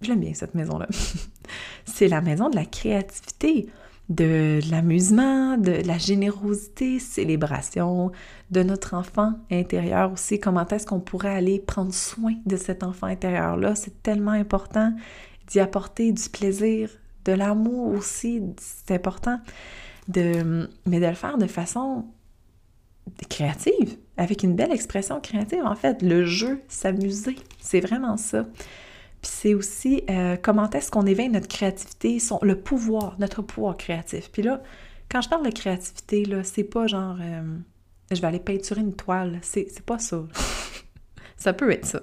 j'aime 0.00 0.20
bien 0.20 0.34
cette 0.34 0.54
maison-là. 0.54 0.88
c'est 1.84 2.08
la 2.08 2.20
maison 2.20 2.48
de 2.48 2.56
la 2.56 2.64
créativité 2.64 3.68
de 4.08 4.60
l'amusement, 4.70 5.58
de 5.58 5.86
la 5.86 5.98
générosité, 5.98 6.98
célébration 6.98 8.10
de 8.50 8.62
notre 8.62 8.94
enfant 8.94 9.34
intérieur 9.50 10.12
aussi. 10.12 10.40
Comment 10.40 10.66
est-ce 10.66 10.86
qu'on 10.86 11.00
pourrait 11.00 11.34
aller 11.34 11.58
prendre 11.58 11.92
soin 11.92 12.34
de 12.46 12.56
cet 12.56 12.82
enfant 12.82 13.06
intérieur-là? 13.06 13.74
C'est 13.74 14.02
tellement 14.02 14.30
important 14.32 14.94
d'y 15.48 15.60
apporter 15.60 16.12
du 16.12 16.28
plaisir, 16.30 16.90
de 17.26 17.32
l'amour 17.32 17.94
aussi. 17.94 18.42
C'est 18.58 18.94
important 18.94 19.40
de, 20.08 20.68
mais 20.86 21.00
de 21.00 21.06
le 21.06 21.14
faire 21.14 21.36
de 21.36 21.46
façon 21.46 22.06
créative, 23.28 23.96
avec 24.16 24.42
une 24.42 24.54
belle 24.54 24.72
expression 24.72 25.20
créative. 25.20 25.64
En 25.64 25.74
fait, 25.74 26.00
le 26.02 26.24
jeu, 26.24 26.62
s'amuser, 26.68 27.36
c'est 27.60 27.80
vraiment 27.80 28.16
ça. 28.16 28.46
Puis 29.22 29.30
c'est 29.32 29.54
aussi 29.54 30.02
euh, 30.10 30.36
comment 30.40 30.70
est-ce 30.70 30.90
qu'on 30.90 31.06
éveille 31.06 31.28
notre 31.28 31.48
créativité, 31.48 32.18
son, 32.18 32.38
le 32.42 32.60
pouvoir, 32.60 33.16
notre 33.18 33.42
pouvoir 33.42 33.76
créatif. 33.76 34.30
Puis 34.30 34.42
là, 34.42 34.62
quand 35.10 35.20
je 35.20 35.28
parle 35.28 35.44
de 35.44 35.50
créativité, 35.50 36.24
là, 36.24 36.44
c'est 36.44 36.64
pas 36.64 36.86
genre 36.86 37.16
euh, 37.20 37.58
je 38.10 38.20
vais 38.20 38.26
aller 38.26 38.38
peinturer 38.38 38.80
une 38.80 38.94
toile. 38.94 39.38
C'est, 39.42 39.66
c'est 39.70 39.84
pas 39.84 39.98
ça. 39.98 40.24
ça 41.36 41.52
peut 41.52 41.70
être 41.70 41.86
ça. 41.86 42.02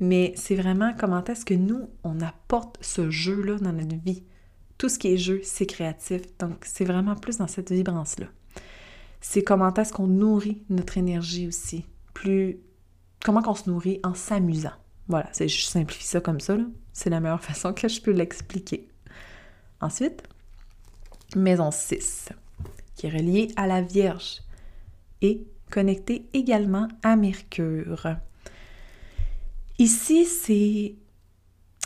Mais 0.00 0.32
c'est 0.36 0.54
vraiment 0.54 0.92
comment 0.98 1.24
est-ce 1.24 1.44
que 1.44 1.54
nous, 1.54 1.88
on 2.02 2.20
apporte 2.20 2.78
ce 2.80 3.10
jeu-là 3.10 3.58
dans 3.58 3.72
notre 3.72 3.96
vie. 4.04 4.24
Tout 4.76 4.88
ce 4.88 4.98
qui 4.98 5.12
est 5.12 5.16
jeu, 5.16 5.40
c'est 5.44 5.66
créatif. 5.66 6.22
Donc, 6.38 6.64
c'est 6.64 6.84
vraiment 6.84 7.14
plus 7.14 7.38
dans 7.38 7.46
cette 7.46 7.72
vibrance-là. 7.72 8.26
C'est 9.20 9.42
comment 9.42 9.72
est-ce 9.72 9.92
qu'on 9.92 10.08
nourrit 10.08 10.62
notre 10.68 10.98
énergie 10.98 11.46
aussi. 11.46 11.86
Plus. 12.12 12.58
Comment 13.24 13.40
qu'on 13.40 13.54
se 13.54 13.70
nourrit 13.70 14.00
en 14.02 14.14
s'amusant. 14.14 14.72
Voilà, 15.08 15.30
je 15.38 15.46
simplifie 15.46 16.04
ça 16.04 16.20
comme 16.20 16.40
ça, 16.40 16.56
c'est 16.92 17.10
la 17.10 17.20
meilleure 17.20 17.40
façon 17.42 17.72
que 17.72 17.88
je 17.88 18.00
peux 18.00 18.12
l'expliquer. 18.12 18.88
Ensuite, 19.80 20.22
maison 21.36 21.70
6, 21.70 22.30
qui 22.96 23.06
est 23.06 23.10
reliée 23.10 23.48
à 23.56 23.66
la 23.66 23.82
Vierge 23.82 24.40
et 25.20 25.46
connectée 25.70 26.26
également 26.32 26.88
à 27.02 27.16
Mercure. 27.16 28.16
Ici, 29.78 30.24
c'est 30.24 30.94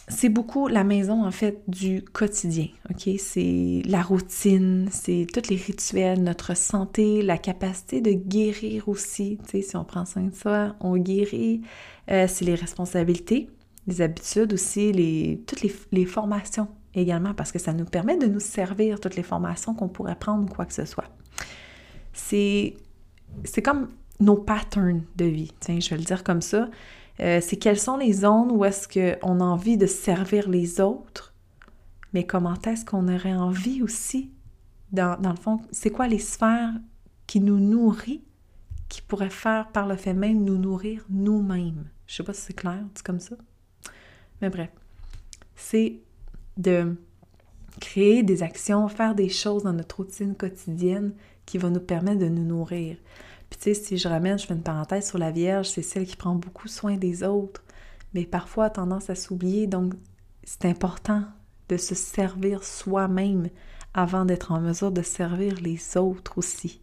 c'est 0.09 0.29
beaucoup 0.29 0.69
la 0.69 0.85
maison 0.85 1.25
en 1.25 1.31
fait 1.31 1.63
du 1.69 2.03
quotidien, 2.03 2.69
ok? 2.91 3.11
C'est 3.19 3.83
la 3.87 4.03
routine, 4.03 4.89
c'est 4.91 5.27
tous 5.33 5.51
les 5.51 5.57
rituels, 5.57 6.23
notre 6.23 6.57
santé, 6.57 7.23
la 7.23 7.39
capacité 7.39 8.01
de 8.01 8.13
guérir 8.13 8.89
aussi, 8.89 9.39
tu 9.45 9.51
sais, 9.51 9.63
si 9.63 9.77
on 9.77 9.85
prend 9.85 10.05
soin 10.05 10.23
de 10.23 10.35
soi, 10.35 10.75
on 10.81 10.97
guérit, 10.97 11.63
euh, 12.11 12.27
c'est 12.29 12.45
les 12.45 12.55
responsabilités, 12.55 13.49
les 13.87 14.01
habitudes 14.01 14.53
aussi, 14.53 14.93
les, 14.93 15.43
toutes 15.47 15.63
les, 15.93 16.07
formations 16.07 16.69
également, 16.95 17.35
parce 17.35 17.53
que 17.53 17.59
ça 17.59 17.73
nous 17.73 17.85
permet 17.85 18.17
de 18.17 18.27
nous 18.27 18.41
servir 18.41 19.01
toutes 19.01 19.17
les 19.17 19.23
formations 19.23 19.75
qu'on 19.75 19.89
pourrait 19.89 20.19
prendre 20.19 20.53
quoi 20.53 20.65
que 20.65 20.75
ce 20.75 20.85
soit. 20.85 21.09
C'est, 22.13 22.75
c'est 23.45 23.63
comme 23.63 23.89
nos 24.21 24.37
patterns 24.37 25.03
de 25.17 25.27
vie, 25.27 25.53
tiens, 25.61 25.81
je 25.81 25.91
vais 25.91 25.97
le 25.97 26.05
dire 26.05 26.25
comme 26.25 26.43
ça. 26.43 26.69
Euh, 27.21 27.41
c'est 27.41 27.57
quelles 27.57 27.79
sont 27.79 27.97
les 27.97 28.13
zones 28.13 28.51
où 28.51 28.65
est-ce 28.65 28.87
qu'on 28.89 29.41
a 29.41 29.45
envie 29.45 29.77
de 29.77 29.87
servir 29.87 30.49
les 30.49 30.81
autres, 30.81 31.35
mais 32.13 32.25
comment 32.25 32.57
est-ce 32.67 32.85
qu'on 32.85 33.09
aurait 33.09 33.35
envie 33.35 33.83
aussi, 33.83 34.31
dans, 34.93 35.21
dans 35.21 35.31
le 35.31 35.37
fond, 35.37 35.61
c'est 35.71 35.91
quoi 35.91 36.07
les 36.07 36.19
sphères 36.19 36.75
qui 37.27 37.41
nous 37.41 37.59
nourrissent, 37.59 38.21
qui 38.89 39.03
pourraient 39.03 39.31
faire 39.31 39.69
par 39.69 39.87
le 39.87 39.97
fait 39.97 40.15
même 40.15 40.45
nous 40.45 40.59
nourrir 40.59 41.05
nous-mêmes? 41.11 41.89
Je 42.07 42.17
sais 42.17 42.23
pas 42.23 42.33
si 42.33 42.41
c'est 42.43 42.55
clair, 42.55 42.85
c'est 42.95 43.05
comme 43.05 43.21
ça. 43.21 43.37
Mais 44.41 44.49
bref, 44.49 44.71
c'est 45.57 46.01
de 46.57 46.97
créer 47.81 48.23
des 48.23 48.43
actions, 48.43 48.89
faire 48.89 49.15
des 49.15 49.29
choses 49.29 49.65
dans 49.65 49.73
notre 49.73 49.97
routine 49.97 50.35
quotidienne 50.35 51.13
qui 51.47 51.59
vont 51.59 51.71
nous 51.71 51.81
permettre 51.81 52.21
de 52.21 52.29
nous 52.29 52.45
nourrir. 52.45 52.97
Puis 53.51 53.59
tu 53.59 53.75
sais, 53.75 53.75
si 53.75 53.99
je 53.99 54.09
ramène, 54.09 54.39
je 54.39 54.47
fais 54.47 54.55
une 54.55 54.63
parenthèse 54.63 55.09
sur 55.09 55.19
la 55.19 55.31
Vierge, 55.31 55.69
c'est 55.69 55.83
celle 55.83 56.07
qui 56.07 56.17
prend 56.17 56.35
beaucoup 56.35 56.69
soin 56.69 56.97
des 56.97 57.23
autres, 57.23 57.63
mais 58.15 58.25
parfois 58.25 58.67
a 58.67 58.71
tendance 58.71 59.11
à 59.11 59.15
s'oublier, 59.15 59.67
donc 59.67 59.95
c'est 60.45 60.67
important 60.67 61.25
de 61.69 61.77
se 61.77 61.95
servir 61.95 62.65
soi-même 62.65 63.49
avant 63.95 64.25
d'être 64.25 64.53
en 64.53 64.61
mesure 64.61 64.93
de 64.93 65.03
servir 65.03 65.55
les 65.61 65.97
autres 65.97 66.39
aussi. 66.39 66.81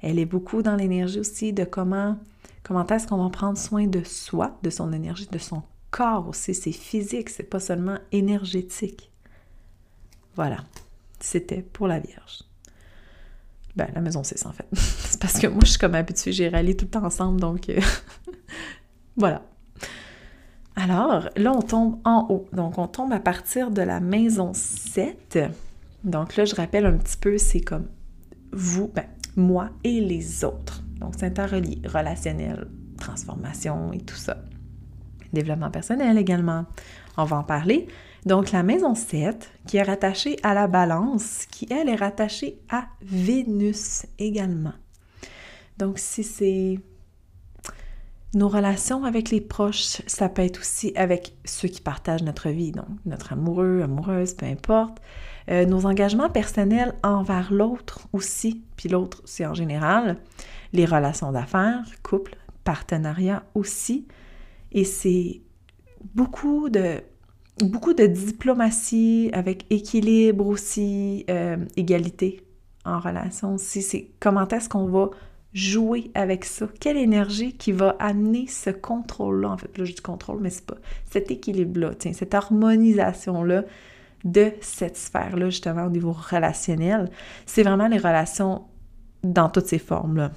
Elle 0.00 0.18
est 0.18 0.26
beaucoup 0.26 0.62
dans 0.62 0.76
l'énergie 0.76 1.20
aussi 1.20 1.52
de 1.52 1.64
comment, 1.64 2.18
comment 2.62 2.86
est-ce 2.86 3.06
qu'on 3.06 3.22
va 3.22 3.30
prendre 3.30 3.58
soin 3.58 3.86
de 3.86 4.02
soi, 4.02 4.58
de 4.62 4.70
son 4.70 4.92
énergie, 4.92 5.28
de 5.30 5.38
son 5.38 5.62
corps 5.90 6.28
aussi. 6.28 6.54
C'est 6.54 6.72
physique, 6.72 7.28
c'est 7.28 7.42
pas 7.42 7.60
seulement 7.60 7.98
énergétique. 8.12 9.10
Voilà, 10.36 10.58
c'était 11.18 11.62
pour 11.62 11.86
la 11.86 12.00
Vierge. 12.00 12.44
Ben, 13.80 13.88
la 13.94 14.02
maison 14.02 14.22
6, 14.22 14.44
en 14.44 14.52
fait. 14.52 14.66
c'est 14.74 15.18
parce 15.18 15.38
que 15.38 15.46
moi, 15.46 15.60
je 15.64 15.70
suis 15.70 15.78
comme 15.78 15.94
habituée, 15.94 16.32
j'ai 16.32 16.50
rallié 16.50 16.76
tout 16.76 16.84
le 16.84 16.90
temps 16.90 17.02
ensemble, 17.02 17.40
donc 17.40 17.70
euh, 17.70 17.80
voilà. 19.16 19.40
Alors, 20.76 21.30
là, 21.34 21.52
on 21.54 21.62
tombe 21.62 21.98
en 22.04 22.26
haut. 22.28 22.46
Donc, 22.52 22.76
on 22.76 22.86
tombe 22.86 23.10
à 23.14 23.20
partir 23.20 23.70
de 23.70 23.80
la 23.80 24.00
maison 24.00 24.52
7. 24.52 25.38
Donc 26.04 26.36
là, 26.36 26.44
je 26.44 26.54
rappelle 26.54 26.84
un 26.84 26.98
petit 26.98 27.16
peu, 27.16 27.38
c'est 27.38 27.62
comme 27.62 27.86
vous, 28.52 28.88
ben, 28.94 29.06
moi 29.34 29.70
et 29.82 30.02
les 30.02 30.44
autres. 30.44 30.82
Donc, 30.98 31.14
c'est 31.16 31.24
interrelié, 31.24 31.80
relationnel, 31.86 32.68
transformation 32.98 33.94
et 33.94 34.00
tout 34.00 34.16
ça. 34.16 34.36
Développement 35.32 35.70
personnel 35.70 36.18
également. 36.18 36.66
On 37.16 37.24
va 37.24 37.38
en 37.38 37.44
parler. 37.44 37.88
Donc 38.26 38.52
la 38.52 38.62
maison 38.62 38.94
7, 38.94 39.50
qui 39.66 39.78
est 39.78 39.82
rattachée 39.82 40.36
à 40.42 40.54
la 40.54 40.66
balance, 40.66 41.46
qui 41.46 41.66
elle 41.70 41.88
est 41.88 41.96
rattachée 41.96 42.58
à 42.68 42.86
Vénus 43.02 44.06
également. 44.18 44.74
Donc 45.78 45.98
si 45.98 46.22
c'est 46.22 46.78
nos 48.34 48.48
relations 48.48 49.04
avec 49.04 49.30
les 49.30 49.40
proches, 49.40 50.02
ça 50.06 50.28
peut 50.28 50.42
être 50.42 50.60
aussi 50.60 50.92
avec 50.94 51.34
ceux 51.44 51.68
qui 51.68 51.80
partagent 51.80 52.22
notre 52.22 52.50
vie, 52.50 52.72
donc 52.72 52.86
notre 53.06 53.32
amoureux, 53.32 53.80
amoureuse, 53.82 54.34
peu 54.34 54.46
importe. 54.46 54.98
Euh, 55.50 55.64
nos 55.64 55.86
engagements 55.86 56.28
personnels 56.28 56.94
envers 57.02 57.52
l'autre 57.52 58.06
aussi, 58.12 58.62
puis 58.76 58.88
l'autre 58.88 59.22
c'est 59.24 59.46
en 59.46 59.54
général. 59.54 60.18
Les 60.72 60.84
relations 60.84 61.32
d'affaires, 61.32 61.84
couple, 62.02 62.36
partenariat 62.62 63.42
aussi. 63.54 64.06
Et 64.70 64.84
c'est 64.84 65.40
beaucoup 66.14 66.68
de 66.68 67.02
beaucoup 67.58 67.94
de 67.94 68.06
diplomatie 68.06 69.30
avec 69.32 69.66
équilibre 69.70 70.46
aussi, 70.46 71.24
euh, 71.30 71.56
égalité 71.76 72.42
en 72.84 72.98
relation 72.98 73.54
aussi. 73.54 73.82
C'est 73.82 74.10
comment 74.20 74.48
est-ce 74.48 74.68
qu'on 74.68 74.86
va 74.86 75.10
jouer 75.52 76.10
avec 76.14 76.44
ça? 76.44 76.68
Quelle 76.80 76.96
énergie 76.96 77.54
qui 77.54 77.72
va 77.72 77.96
amener 77.98 78.46
ce 78.46 78.70
contrôle-là? 78.70 79.50
En 79.50 79.56
fait, 79.58 79.76
là, 79.76 79.84
je 79.84 79.92
dis 79.92 80.02
contrôle, 80.02 80.40
mais 80.40 80.50
c'est 80.50 80.66
pas 80.66 80.78
cet 81.10 81.30
équilibre-là, 81.30 81.92
cette 81.98 82.34
harmonisation-là 82.34 83.64
de 84.24 84.52
cette 84.60 84.96
sphère-là, 84.96 85.50
justement, 85.50 85.86
au 85.86 85.90
niveau 85.90 86.12
relationnel. 86.12 87.10
C'est 87.46 87.62
vraiment 87.62 87.88
les 87.88 87.98
relations 87.98 88.62
dans 89.22 89.48
toutes 89.48 89.66
ces 89.66 89.78
formes-là. 89.78 90.30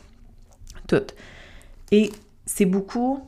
Toutes. 0.87 1.15
Et 1.91 2.11
c'est 2.45 2.65
beaucoup 2.65 3.21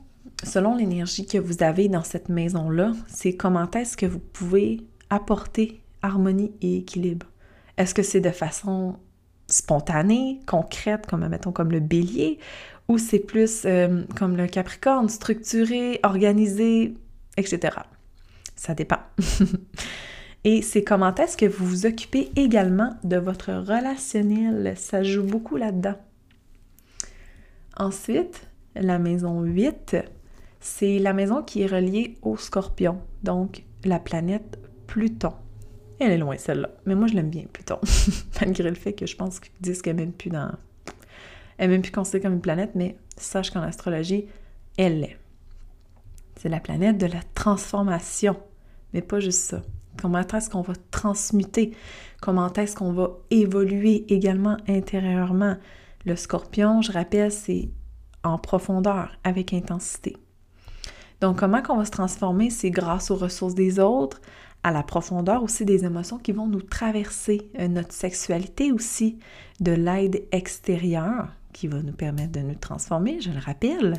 selon 0.43 0.75
l'énergie 0.75 1.25
que 1.25 1.37
vous 1.37 1.63
avez 1.63 1.87
dans 1.87 2.03
cette 2.03 2.29
maison-là, 2.29 2.91
c'est 3.07 3.35
comment 3.35 3.69
est-ce 3.71 3.97
que 3.97 4.05
vous 4.05 4.19
pouvez 4.19 4.81
apporter 5.09 5.81
harmonie 6.01 6.53
et 6.61 6.77
équilibre? 6.77 7.27
Est-ce 7.77 7.93
que 7.93 8.03
c'est 8.03 8.21
de 8.21 8.29
façon 8.31 8.97
spontanée, 9.47 10.39
concrète, 10.47 11.05
comme 11.07 11.27
mettons 11.27 11.51
comme 11.51 11.71
le 11.71 11.79
bélier, 11.79 12.39
ou 12.87 12.97
c'est 12.97 13.19
plus 13.19 13.63
euh, 13.65 14.03
comme 14.15 14.37
le 14.37 14.47
capricorne, 14.47 15.09
structuré, 15.09 15.99
organisé, 16.03 16.95
etc. 17.37 17.77
Ça 18.55 18.73
dépend. 18.73 18.99
et 20.43 20.61
c'est 20.61 20.83
comment 20.83 21.13
est-ce 21.15 21.37
que 21.37 21.45
vous 21.45 21.65
vous 21.65 21.85
occupez 21.85 22.31
également 22.35 22.95
de 23.03 23.17
votre 23.17 23.51
relationnel? 23.51 24.73
Ça 24.77 25.03
joue 25.03 25.23
beaucoup 25.23 25.57
là-dedans. 25.57 25.95
Ensuite, 27.77 28.47
la 28.75 28.99
maison 28.99 29.41
8, 29.41 29.97
c'est 30.65 30.97
la 30.97 31.13
maison 31.13 31.43
qui 31.43 31.61
est 31.61 31.67
reliée 31.67 32.17
au 32.23 32.37
scorpion, 32.37 32.99
donc 33.21 33.63
la 33.83 33.99
planète 33.99 34.57
Pluton. 34.87 35.33
Elle 35.99 36.11
est 36.11 36.17
loin 36.17 36.37
celle-là, 36.37 36.71
mais 36.87 36.95
moi 36.95 37.05
je 37.05 37.13
l'aime 37.13 37.29
bien 37.29 37.43
Pluton, 37.53 37.79
malgré 38.41 38.67
le 38.67 38.75
fait 38.75 38.93
que 38.93 39.05
je 39.05 39.15
pense 39.15 39.39
qu'ils 39.39 39.53
disent 39.61 39.83
qu'elle 39.83 39.95
même 39.95 40.11
plus 40.11 40.31
dans... 40.31 40.51
Elle 41.59 41.69
n'est 41.69 41.75
même 41.75 41.83
plus 41.83 41.91
considérée 41.91 42.23
comme 42.23 42.33
une 42.33 42.41
planète, 42.41 42.71
mais 42.73 42.97
sache 43.15 43.51
qu'en 43.51 43.61
astrologie, 43.61 44.25
elle 44.75 45.01
l'est. 45.01 45.19
C'est 46.35 46.49
la 46.49 46.59
planète 46.59 46.97
de 46.97 47.05
la 47.05 47.21
transformation, 47.35 48.35
mais 48.91 49.03
pas 49.03 49.19
juste 49.19 49.41
ça. 49.41 49.61
Comment 50.01 50.21
est-ce 50.21 50.49
qu'on 50.49 50.63
va 50.63 50.73
transmuter? 50.89 51.75
Comment 52.23 52.51
est-ce 52.53 52.75
qu'on 52.75 52.91
va 52.91 53.19
évoluer 53.29 54.11
également 54.11 54.57
intérieurement? 54.67 55.57
Le 56.05 56.15
scorpion, 56.15 56.81
je 56.81 56.91
rappelle, 56.91 57.31
c'est 57.31 57.69
en 58.23 58.39
profondeur, 58.39 59.11
avec 59.23 59.53
intensité. 59.53 60.17
Donc, 61.21 61.39
comment 61.39 61.61
qu'on 61.61 61.77
va 61.77 61.85
se 61.85 61.91
transformer? 61.91 62.49
C'est 62.49 62.71
grâce 62.71 63.11
aux 63.11 63.15
ressources 63.15 63.55
des 63.55 63.79
autres, 63.79 64.21
à 64.63 64.71
la 64.71 64.83
profondeur 64.83 65.43
aussi 65.43 65.63
des 65.63 65.85
émotions 65.85 66.17
qui 66.17 66.31
vont 66.31 66.47
nous 66.47 66.61
traverser, 66.61 67.49
euh, 67.59 67.67
notre 67.67 67.93
sexualité 67.93 68.71
aussi, 68.71 69.19
de 69.59 69.71
l'aide 69.71 70.23
extérieure 70.31 71.29
qui 71.53 71.67
va 71.67 71.81
nous 71.81 71.93
permettre 71.93 72.33
de 72.33 72.41
nous 72.41 72.55
transformer, 72.55 73.21
je 73.21 73.29
le 73.29 73.39
rappelle, 73.39 73.93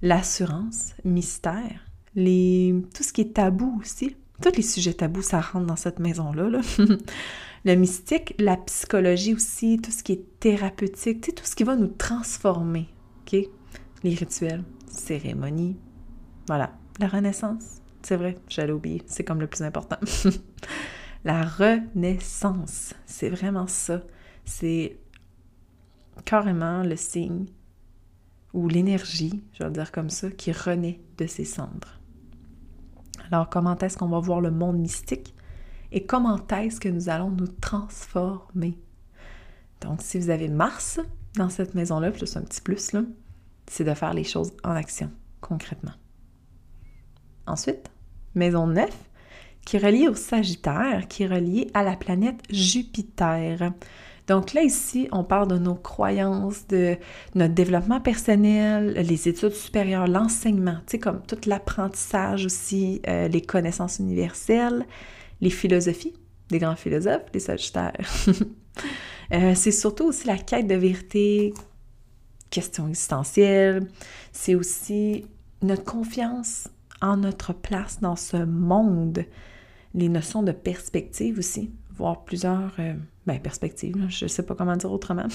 l'assurance, 0.00 0.94
mystère, 1.04 1.84
les, 2.14 2.74
tout 2.94 3.02
ce 3.02 3.12
qui 3.12 3.22
est 3.22 3.34
tabou 3.34 3.78
aussi. 3.80 4.16
Tous 4.40 4.56
les 4.56 4.62
sujets 4.62 4.94
tabous, 4.94 5.22
ça 5.22 5.40
rentre 5.40 5.66
dans 5.66 5.76
cette 5.76 5.98
maison-là. 5.98 6.48
Là. 6.48 6.60
le 7.64 7.74
mystique, 7.74 8.34
la 8.38 8.56
psychologie 8.56 9.34
aussi, 9.34 9.78
tout 9.82 9.90
ce 9.90 10.02
qui 10.02 10.12
est 10.12 10.40
thérapeutique, 10.40 11.34
tout 11.34 11.44
ce 11.44 11.54
qui 11.54 11.64
va 11.64 11.76
nous 11.76 11.88
transformer. 11.88 12.88
OK? 13.26 13.48
Les 14.02 14.14
rituels, 14.14 14.64
cérémonies, 14.86 15.76
voilà, 16.46 16.72
la 16.98 17.08
renaissance. 17.08 17.80
C'est 18.02 18.16
vrai, 18.16 18.36
j'allais 18.48 18.72
oublier, 18.72 19.02
c'est 19.06 19.24
comme 19.24 19.40
le 19.40 19.46
plus 19.46 19.62
important. 19.62 19.96
la 21.24 21.44
renaissance, 21.44 22.94
c'est 23.06 23.30
vraiment 23.30 23.66
ça. 23.66 24.02
C'est 24.44 24.98
carrément 26.24 26.82
le 26.82 26.96
signe 26.96 27.46
ou 28.52 28.68
l'énergie, 28.68 29.42
je 29.52 29.64
vais 29.64 29.70
dire 29.70 29.90
comme 29.90 30.10
ça, 30.10 30.30
qui 30.30 30.52
renaît 30.52 31.00
de 31.18 31.26
ses 31.26 31.44
cendres. 31.44 32.00
Alors, 33.30 33.48
comment 33.48 33.76
est-ce 33.78 33.96
qu'on 33.96 34.08
va 34.08 34.20
voir 34.20 34.40
le 34.40 34.50
monde 34.50 34.78
mystique 34.78 35.34
et 35.92 36.04
comment 36.04 36.38
est-ce 36.48 36.80
que 36.80 36.88
nous 36.88 37.08
allons 37.08 37.30
nous 37.30 37.46
transformer? 37.46 38.78
Donc, 39.80 40.02
si 40.02 40.18
vous 40.18 40.30
avez 40.30 40.48
Mars 40.48 41.00
dans 41.36 41.48
cette 41.48 41.74
maison-là, 41.74 42.10
plus 42.10 42.36
un 42.36 42.42
petit 42.42 42.60
plus, 42.60 42.92
là, 42.92 43.02
c'est 43.66 43.84
de 43.84 43.94
faire 43.94 44.14
les 44.14 44.24
choses 44.24 44.52
en 44.62 44.72
action, 44.72 45.10
concrètement. 45.40 45.92
Ensuite, 47.46 47.90
maison 48.34 48.66
9, 48.66 48.90
qui 49.64 49.76
est 49.76 49.80
reliée 49.80 50.08
au 50.08 50.14
Sagittaire, 50.14 51.06
qui 51.08 51.24
est 51.24 51.26
reliée 51.26 51.70
à 51.74 51.82
la 51.82 51.96
planète 51.96 52.40
Jupiter. 52.50 53.72
Donc 54.26 54.54
là, 54.54 54.62
ici, 54.62 55.08
on 55.12 55.22
parle 55.22 55.48
de 55.48 55.58
nos 55.58 55.74
croyances, 55.74 56.66
de 56.68 56.96
notre 57.34 57.54
développement 57.54 58.00
personnel, 58.00 58.92
les 58.92 59.28
études 59.28 59.52
supérieures, 59.52 60.06
l'enseignement, 60.06 60.78
tu 60.86 60.92
sais, 60.92 60.98
comme 60.98 61.20
tout 61.26 61.38
l'apprentissage 61.46 62.46
aussi, 62.46 63.02
euh, 63.06 63.28
les 63.28 63.42
connaissances 63.42 63.98
universelles, 63.98 64.86
les 65.42 65.50
philosophies, 65.50 66.14
des 66.48 66.58
grands 66.58 66.76
philosophes, 66.76 67.24
les 67.32 67.40
Sagittaires. 67.40 67.92
Euh, 69.32 69.54
c'est 69.54 69.70
surtout 69.70 70.04
aussi 70.04 70.26
la 70.26 70.36
quête 70.36 70.66
de 70.66 70.74
vérité, 70.74 71.54
question 72.50 72.88
existentielle. 72.88 73.88
C'est 74.32 74.54
aussi 74.54 75.24
notre 75.62 75.82
confiance 75.82 76.68
en 77.00 77.16
notre 77.16 77.52
place 77.52 78.00
dans 78.00 78.16
ce 78.16 78.36
monde, 78.36 79.24
les 79.94 80.08
notions 80.08 80.42
de 80.42 80.52
perspective 80.52 81.38
aussi, 81.38 81.70
voir 81.90 82.24
plusieurs 82.24 82.72
euh, 82.78 82.94
ben, 83.26 83.40
perspectives, 83.40 84.06
je 84.08 84.24
ne 84.24 84.28
sais 84.28 84.42
pas 84.42 84.54
comment 84.54 84.76
dire 84.76 84.92
autrement, 84.92 85.26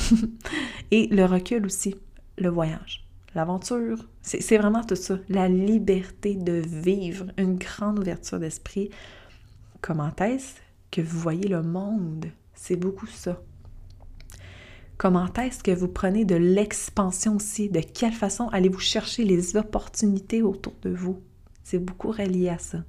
et 0.92 1.08
le 1.08 1.26
recul 1.26 1.66
aussi, 1.66 1.96
le 2.38 2.50
voyage, 2.50 3.08
l'aventure, 3.36 4.08
c'est 4.22 4.58
vraiment 4.58 4.84
tout 4.84 4.96
ça, 4.96 5.18
la 5.30 5.48
liberté 5.48 6.36
de 6.36 6.54
vivre, 6.54 7.26
une 7.38 7.58
grande 7.58 8.00
ouverture 8.00 8.40
d'esprit. 8.40 8.90
Comment 9.82 10.12
est-ce 10.20 10.56
que 10.92 11.02
vous 11.02 11.20
voyez 11.20 11.48
le 11.48 11.64
monde? 11.64 12.26
C'est 12.54 12.76
beaucoup 12.76 13.08
ça. 13.08 13.42
Comment 14.98 15.32
est-ce 15.36 15.64
que 15.64 15.72
vous 15.72 15.88
prenez 15.88 16.26
de 16.26 16.36
l'expansion 16.36 17.38
aussi? 17.38 17.70
De 17.70 17.80
quelle 17.80 18.12
façon 18.12 18.50
allez-vous 18.50 18.80
chercher 18.80 19.24
les 19.24 19.56
opportunités 19.56 20.42
autour 20.42 20.74
de 20.82 20.90
vous? 20.90 21.22
C'est 21.70 21.78
beaucoup 21.78 22.10
relié 22.10 22.50
à 22.50 22.58
ça. 22.58 22.80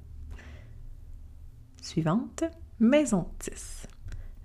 Suivante, 1.83 2.43
maison 2.79 3.27
10. 3.41 3.85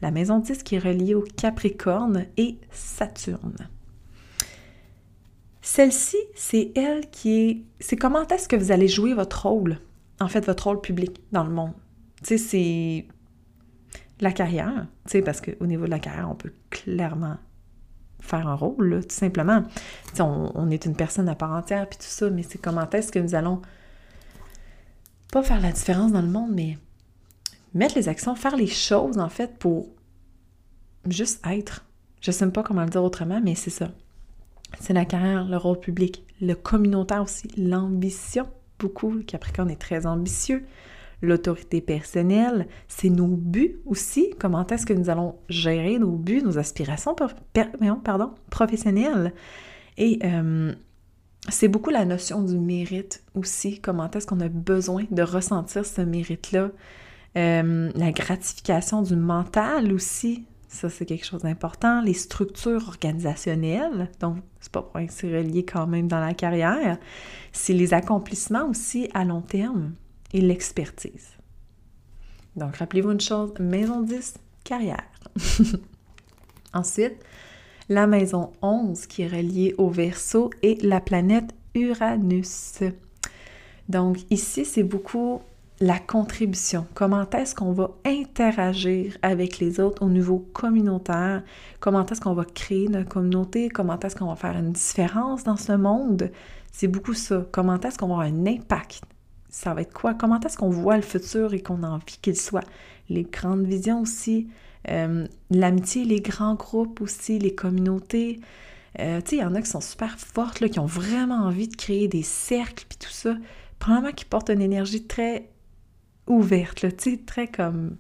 La 0.03 0.11
maison 0.11 0.41
10 0.41 0.63
qui 0.63 0.75
est 0.75 0.79
reliée 0.79 1.15
au 1.15 1.23
Capricorne 1.23 2.27
et 2.37 2.59
Saturne. 2.71 3.71
Celle-ci, 5.63 6.19
c'est 6.35 6.71
elle 6.77 7.09
qui 7.09 7.31
est... 7.31 7.65
C'est 7.81 7.97
comment 7.97 8.27
est-ce 8.27 8.47
que 8.47 8.57
vous 8.57 8.73
allez 8.73 8.89
jouer 8.89 9.15
votre 9.15 9.47
rôle, 9.47 9.79
en 10.21 10.29
fait, 10.29 10.45
votre 10.45 10.65
rôle 10.65 10.83
public 10.83 11.19
dans 11.33 11.45
le 11.45 11.51
monde? 11.51 11.73
Tu 12.23 12.37
sais, 12.37 12.39
c'est 12.39 13.09
la 14.21 14.33
carrière, 14.33 14.87
tu 15.07 15.13
sais, 15.13 15.23
parce 15.23 15.41
qu'au 15.41 15.65
niveau 15.65 15.87
de 15.87 15.91
la 15.91 15.99
carrière, 15.99 16.29
on 16.31 16.35
peut 16.35 16.53
clairement 16.69 17.39
faire 18.21 18.47
un 18.47 18.55
rôle, 18.55 19.01
tout 19.01 19.15
simplement. 19.15 19.63
Tu 19.63 20.17
sais, 20.17 20.21
on, 20.21 20.53
on, 20.55 20.69
est 20.69 20.85
une 20.85 20.95
personne 20.95 21.31
à 21.31 21.35
part 21.35 21.53
entière, 21.53 21.89
puis 21.89 21.97
tout 21.97 22.05
ça, 22.05 22.29
mais 22.29 22.43
c'est 22.43 22.59
comment 22.59 22.87
est-ce 22.91 23.11
que 23.11 23.19
nous 23.19 23.35
allons 23.35 23.63
pas 25.33 25.43
faire 25.43 25.61
la 25.61 25.73
différence 25.73 26.13
dans 26.13 26.23
le 26.23 26.29
monde, 26.29 26.53
mais 26.55 26.79
mettre 27.75 27.97
les 27.97 28.09
actions, 28.09 28.35
faire 28.35 28.57
les 28.57 28.67
choses 28.67 29.19
en 29.19 29.29
fait 29.29 29.59
pour 29.59 29.89
juste 31.09 31.45
être. 31.47 31.85
Je 32.21 32.31
sais 32.31 32.51
pas 32.51 32.63
comment 32.63 32.83
le 32.83 32.91
dire 32.91 33.05
autrement, 33.05 33.41
mais 33.43 33.55
c'est 33.55 33.71
ça. 33.71 33.91
C'est 34.81 34.93
la 34.93 35.05
carrière, 35.05 35.47
le 35.47 35.57
rôle 35.57 35.79
public, 35.79 36.25
le 36.41 36.55
communautaire 36.55 37.23
aussi, 37.23 37.49
l'ambition. 37.57 38.47
Beaucoup, 38.79 39.13
le 39.13 39.23
Capricorne 39.23 39.71
est 39.71 39.81
très 39.81 40.07
ambitieux. 40.07 40.65
L'autorité 41.23 41.81
personnelle, 41.81 42.67
c'est 42.89 43.09
nos 43.09 43.29
buts 43.29 43.79
aussi. 43.87 44.35
Comment 44.39 44.67
est-ce 44.67 44.85
que 44.85 44.93
nous 44.93 45.09
allons 45.09 45.37
gérer 45.49 45.99
nos 45.99 46.13
buts, 46.13 46.43
nos 46.43 46.59
aspirations 46.59 47.15
pardon, 47.15 48.35
professionnelles? 48.51 49.33
Et 49.97 50.19
euh, 50.25 50.75
c'est 51.49 51.69
beaucoup 51.69 51.91
la 51.91 52.05
notion 52.05 52.43
du 52.43 52.59
mérite 52.59 53.23
aussi. 53.35 53.81
Comment 53.81 54.11
est-ce 54.11 54.27
qu'on 54.27 54.41
a 54.41 54.49
besoin 54.49 55.05
de 55.11 55.23
ressentir 55.23 55.87
ce 55.87 56.01
mérite-là? 56.01 56.71
Euh, 57.37 57.91
la 57.95 58.13
gratification 58.13 59.03
du 59.03 59.15
mental 59.15 59.93
aussi, 59.93 60.47
ça 60.69 60.89
c'est 60.89 61.05
quelque 61.05 61.27
chose 61.27 61.43
d'important. 61.43 62.01
Les 62.01 62.15
structures 62.15 62.89
organisationnelles, 62.89 64.11
donc 64.21 64.39
c'est 64.61 64.73
pas 64.73 64.83
pour 64.83 64.95
rien 64.95 65.07
que 65.07 65.13
c'est 65.13 65.37
relié 65.37 65.65
quand 65.65 65.87
même 65.87 66.09
dans 66.09 66.21
la 66.21 66.35
carrière. 66.35 66.99
C'est 67.53 67.75
les 67.75 67.95
accomplissements 67.95 68.69
aussi 68.69 69.09
à 69.15 69.25
long 69.25 69.43
terme 69.43 69.93
et 70.33 70.41
l'expertise. 70.41 71.29
Donc 72.57 72.77
rappelez-vous 72.77 73.13
une 73.13 73.21
chose, 73.21 73.53
maison 73.61 74.01
10, 74.01 74.35
carrière. 74.65 75.05
Ensuite, 76.73 77.17
la 77.89 78.07
maison 78.07 78.53
11 78.63 79.07
qui 79.07 79.23
est 79.23 79.29
reliée 79.29 79.75
au 79.79 79.89
Verseau 79.89 80.51
et 80.63 80.77
la 80.83 81.01
planète 81.01 81.55
Uranus. 81.75 82.81
Donc 83.89 84.19
ici, 84.31 84.65
c'est 84.65 84.83
beaucoup 84.83 85.41
la 85.81 85.99
contribution. 85.99 86.87
Comment 86.95 87.29
est-ce 87.31 87.55
qu'on 87.55 87.73
va 87.73 87.91
interagir 88.05 89.17
avec 89.23 89.59
les 89.59 89.79
autres 89.79 90.03
au 90.03 90.09
niveau 90.09 90.39
communautaire? 90.53 91.43
Comment 91.81 92.05
est-ce 92.07 92.21
qu'on 92.21 92.35
va 92.35 92.45
créer 92.45 92.89
notre 92.89 93.09
communauté? 93.09 93.69
Comment 93.69 94.01
est-ce 94.01 94.17
qu'on 94.17 94.29
va 94.29 94.37
faire 94.37 94.57
une 94.57 94.73
différence 94.73 95.45
dans 95.45 95.57
ce 95.57 95.73
monde? 95.73 96.31
C'est 96.73 96.89
beaucoup 96.89 97.15
ça. 97.15 97.47
Comment 97.53 97.79
est-ce 97.79 97.99
qu'on 97.99 98.09
va 98.09 98.15
avoir 98.15 98.27
un 98.27 98.47
impact? 98.47 99.03
Ça 99.57 99.73
va 99.73 99.81
être 99.81 99.95
quoi? 99.95 100.13
Comment 100.13 100.39
est-ce 100.39 100.59
qu'on 100.59 100.69
voit 100.69 100.97
le 100.97 101.03
futur 101.03 101.55
et 101.55 101.61
qu'on 101.61 101.83
a 101.83 101.89
envie 101.89 102.19
qu'il 102.21 102.37
soit? 102.37 102.65
Les 103.09 103.23
grandes 103.23 103.65
visions 103.65 104.03
aussi, 104.03 104.49
euh, 104.91 105.27
l'amitié, 105.49 106.05
les 106.05 106.21
grands 106.21 106.57
groupes 106.57 107.01
aussi, 107.01 107.39
les 107.39 107.55
communautés. 107.55 108.39
Euh, 109.01 109.23
tu 109.23 109.31
sais, 109.31 109.37
il 109.37 109.39
y 109.39 109.45
en 109.45 109.55
a 109.55 109.63
qui 109.63 109.71
sont 109.71 109.81
super 109.81 110.19
fortes, 110.19 110.69
qui 110.69 110.79
ont 110.79 110.85
vraiment 110.85 111.47
envie 111.47 111.69
de 111.69 111.75
créer 111.75 112.07
des 112.07 112.23
cercles, 112.23 112.85
puis 112.87 112.99
tout 112.99 113.11
ça. 113.11 113.35
Probablement 113.79 114.13
qui 114.13 114.27
portent 114.27 114.51
une 114.51 114.61
énergie 114.61 115.05
très 115.05 115.49
ouverte, 116.27 116.95
tu 116.99 117.13
sais, 117.13 117.21
très 117.25 117.49
comme... 117.49 117.97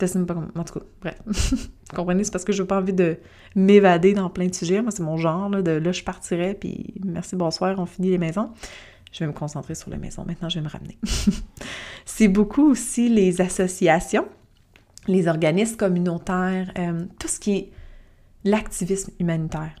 En 0.00 0.64
tout 0.64 0.80
cas, 0.80 0.86
bref. 1.02 1.20
Vous 1.26 1.96
comprenez? 1.96 2.24
C'est 2.24 2.32
parce 2.32 2.44
que 2.44 2.52
je 2.52 2.62
n'ai 2.62 2.66
pas 2.66 2.78
envie 2.78 2.94
de 2.94 3.18
m'évader 3.54 4.14
dans 4.14 4.30
plein 4.30 4.46
de 4.46 4.54
sujets. 4.54 4.80
Moi, 4.80 4.90
c'est 4.90 5.02
mon 5.02 5.18
genre, 5.18 5.50
de 5.50 5.72
là, 5.72 5.92
je 5.92 6.02
partirais, 6.02 6.54
puis 6.54 6.94
merci, 7.04 7.36
bonsoir, 7.36 7.78
on 7.78 7.84
finit 7.84 8.08
les 8.08 8.18
maisons. 8.18 8.50
Je 9.12 9.20
vais 9.20 9.26
me 9.26 9.32
concentrer 9.32 9.74
sur 9.74 9.90
les 9.90 9.98
maisons. 9.98 10.24
Maintenant, 10.24 10.48
je 10.48 10.58
vais 10.58 10.64
me 10.64 10.70
ramener. 10.70 10.98
c'est 12.04 12.28
beaucoup 12.28 12.70
aussi 12.70 13.08
les 13.08 13.40
associations 13.40 14.26
les 15.08 15.28
organismes 15.28 15.76
communautaires, 15.76 16.72
euh, 16.78 17.06
tout 17.18 17.28
ce 17.28 17.40
qui 17.40 17.52
est 17.52 17.72
l'activisme 18.44 19.12
humanitaire. 19.18 19.74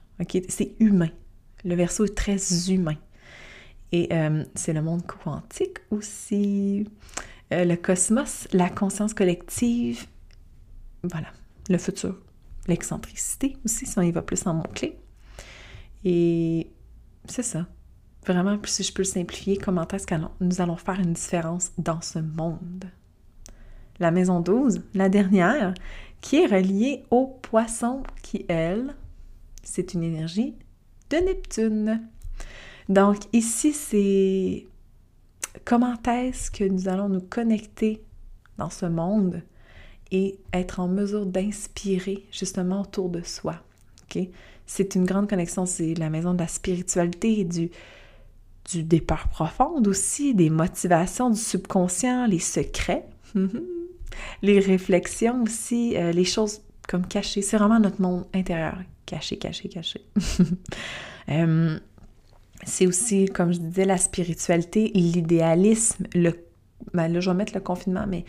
C'est 0.48 0.74
humain. 0.78 1.10
Le 1.64 1.74
verso 1.74 2.04
est 2.04 2.14
très 2.14 2.36
humain. 2.70 2.96
Et 3.92 4.08
euh, 4.12 4.44
c'est 4.54 4.72
le 4.72 4.82
monde 4.82 5.06
quantique 5.06 5.78
aussi, 5.90 6.88
euh, 7.52 7.64
le 7.64 7.76
cosmos, 7.76 8.48
la 8.52 8.70
conscience 8.70 9.12
collective, 9.12 10.06
voilà, 11.02 11.26
le 11.68 11.76
futur, 11.76 12.18
l'excentricité 12.68 13.56
aussi, 13.64 13.84
si 13.84 13.98
on 13.98 14.02
y 14.02 14.10
va 14.10 14.22
plus 14.22 14.46
en 14.46 14.54
mots-clés. 14.54 14.96
Et 16.04 16.70
c'est 17.26 17.42
ça. 17.42 17.66
Vraiment, 18.26 18.58
si 18.64 18.82
je 18.82 18.92
peux 18.92 19.02
le 19.02 19.06
simplifier, 19.08 19.56
comment 19.56 19.86
est-ce 19.88 20.06
que 20.06 20.14
nous 20.40 20.60
allons 20.60 20.76
faire 20.76 21.00
une 21.00 21.12
différence 21.12 21.72
dans 21.78 22.00
ce 22.00 22.20
monde? 22.20 22.84
la 24.02 24.10
maison 24.10 24.40
12, 24.40 24.82
la 24.94 25.08
dernière, 25.08 25.74
qui 26.20 26.42
est 26.42 26.46
reliée 26.46 27.04
au 27.10 27.26
poisson 27.26 28.02
qui, 28.22 28.44
elle, 28.48 28.94
c'est 29.62 29.94
une 29.94 30.02
énergie 30.02 30.54
de 31.10 31.16
Neptune. 31.16 32.02
Donc 32.88 33.18
ici, 33.32 33.72
c'est 33.72 34.66
comment 35.64 35.96
est-ce 36.06 36.50
que 36.50 36.64
nous 36.64 36.88
allons 36.88 37.08
nous 37.08 37.20
connecter 37.20 38.02
dans 38.58 38.70
ce 38.70 38.86
monde 38.86 39.42
et 40.10 40.38
être 40.52 40.80
en 40.80 40.88
mesure 40.88 41.24
d'inspirer 41.24 42.26
justement 42.30 42.82
autour 42.82 43.08
de 43.08 43.22
soi. 43.22 43.56
C'est 44.66 44.94
une 44.94 45.06
grande 45.06 45.26
connexion, 45.26 45.64
c'est 45.64 45.94
la 45.94 46.10
maison 46.10 46.34
de 46.34 46.40
la 46.40 46.48
spiritualité, 46.48 47.44
du, 47.44 47.70
du 48.70 48.82
des 48.82 49.00
peurs 49.00 49.28
profondes 49.28 49.88
aussi, 49.88 50.34
des 50.34 50.50
motivations, 50.50 51.30
du 51.30 51.38
subconscient, 51.38 52.26
les 52.26 52.38
secrets. 52.38 53.06
les 54.42 54.58
réflexions 54.58 55.42
aussi, 55.42 55.96
euh, 55.96 56.12
les 56.12 56.24
choses 56.24 56.60
comme 56.88 57.06
cachées. 57.06 57.42
C'est 57.42 57.56
vraiment 57.56 57.80
notre 57.80 58.00
monde 58.00 58.26
intérieur. 58.34 58.78
Caché, 59.06 59.36
caché, 59.36 59.68
caché. 59.68 60.00
Euh, 61.28 61.78
c'est 62.64 62.88
aussi, 62.88 63.26
comme 63.26 63.52
je 63.52 63.60
disais, 63.60 63.84
la 63.84 63.96
spiritualité, 63.96 64.90
l'idéalisme, 64.92 66.04
le... 66.14 66.32
Ben 66.92 67.06
là, 67.06 67.20
je 67.20 67.30
vais 67.30 67.36
mettre 67.36 67.54
le 67.54 67.60
confinement, 67.60 68.06
mais 68.08 68.24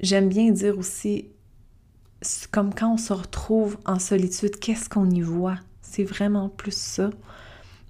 j'aime 0.00 0.30
bien 0.30 0.50
dire 0.50 0.78
aussi, 0.78 1.28
comme 2.50 2.72
quand 2.74 2.94
on 2.94 2.96
se 2.96 3.12
retrouve 3.12 3.76
en 3.84 3.98
solitude, 3.98 4.58
qu'est-ce 4.58 4.88
qu'on 4.88 5.10
y 5.10 5.20
voit? 5.20 5.58
C'est 5.82 6.04
vraiment 6.04 6.48
plus 6.48 6.74
ça. 6.74 7.10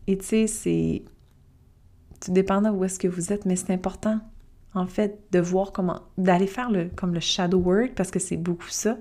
Et 0.09 0.19
tu 0.19 0.27
sais, 0.27 0.47
c'est... 0.49 1.03
Tout 2.25 2.33
dépend 2.33 2.63
de 2.63 2.69
où 2.69 2.85
est-ce 2.85 2.99
que 2.99 3.09
vous 3.09 3.33
êtes, 3.33 3.47
mais 3.47 3.57
c'est 3.57 3.73
important 3.73 4.21
en 4.75 4.87
fait, 4.87 5.21
de 5.33 5.39
voir 5.39 5.73
comment, 5.73 6.01
d'aller 6.17 6.47
faire 6.47 6.71
le, 6.71 6.89
comme 6.97 7.13
le 7.13 7.21
shadow 7.21 7.59
work, 7.59 7.95
parce 7.95 8.11
que 8.11 8.19
c'est 8.19 8.37
beaucoup 8.37 8.69
ça, 8.69 8.97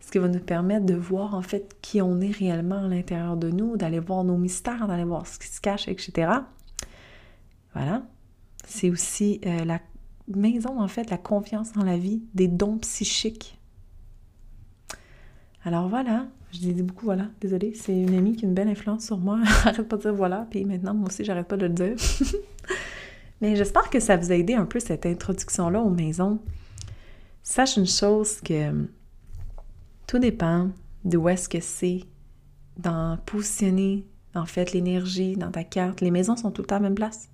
ce 0.00 0.10
qui 0.10 0.18
va 0.18 0.28
nous 0.28 0.40
permettre 0.40 0.86
de 0.86 0.94
voir 0.94 1.34
en 1.34 1.42
fait 1.42 1.76
qui 1.82 2.00
on 2.00 2.20
est 2.20 2.30
réellement 2.30 2.84
à 2.84 2.88
l'intérieur 2.88 3.36
de 3.36 3.50
nous, 3.50 3.76
d'aller 3.76 3.98
voir 3.98 4.24
nos 4.24 4.36
mystères, 4.36 4.86
d'aller 4.86 5.04
voir 5.04 5.26
ce 5.26 5.38
qui 5.38 5.48
se 5.48 5.60
cache, 5.60 5.88
etc. 5.88 6.32
Voilà. 7.74 8.02
C'est 8.66 8.90
aussi 8.90 9.40
euh, 9.46 9.64
la 9.64 9.80
maison, 10.28 10.80
en 10.80 10.88
fait, 10.88 11.10
la 11.10 11.18
confiance 11.18 11.76
en 11.76 11.82
la 11.82 11.98
vie, 11.98 12.22
des 12.34 12.46
dons 12.46 12.78
psychiques. 12.78 13.58
Alors 15.64 15.88
voilà, 15.88 16.26
je 16.52 16.58
dis 16.58 16.82
beaucoup 16.82 17.04
voilà, 17.04 17.28
désolée, 17.40 17.72
c'est 17.74 17.96
une 17.96 18.14
amie 18.14 18.34
qui 18.34 18.44
a 18.44 18.48
une 18.48 18.54
belle 18.54 18.68
influence 18.68 19.06
sur 19.06 19.18
moi. 19.18 19.38
Arrête 19.64 19.88
pas 19.88 19.96
de 19.96 20.02
dire 20.02 20.14
voilà, 20.14 20.46
puis 20.50 20.64
maintenant, 20.64 20.94
moi 20.94 21.08
aussi, 21.08 21.24
j'arrête 21.24 21.46
pas 21.46 21.56
de 21.56 21.66
le 21.66 21.72
dire. 21.72 21.94
Mais 23.40 23.56
j'espère 23.56 23.88
que 23.88 24.00
ça 24.00 24.16
vous 24.16 24.32
a 24.32 24.34
aidé 24.34 24.54
un 24.54 24.66
peu 24.66 24.80
cette 24.80 25.06
introduction-là 25.06 25.80
aux 25.80 25.90
maisons. 25.90 26.40
Sache 27.42 27.76
une 27.76 27.86
chose 27.86 28.40
que 28.40 28.86
tout 30.06 30.18
dépend 30.18 30.70
de 31.04 31.16
où 31.16 31.28
est-ce 31.28 31.48
que 31.48 31.60
c'est 31.60 32.00
dans 32.76 33.16
positionner 33.24 34.06
en 34.34 34.44
fait 34.44 34.72
l'énergie 34.72 35.36
dans 35.36 35.50
ta 35.50 35.64
carte. 35.64 36.00
Les 36.00 36.10
maisons 36.10 36.36
sont 36.36 36.50
tout 36.50 36.62
le 36.62 36.66
temps 36.66 36.76
à 36.76 36.80
la 36.80 36.88
même 36.88 36.94
place. 36.94 37.30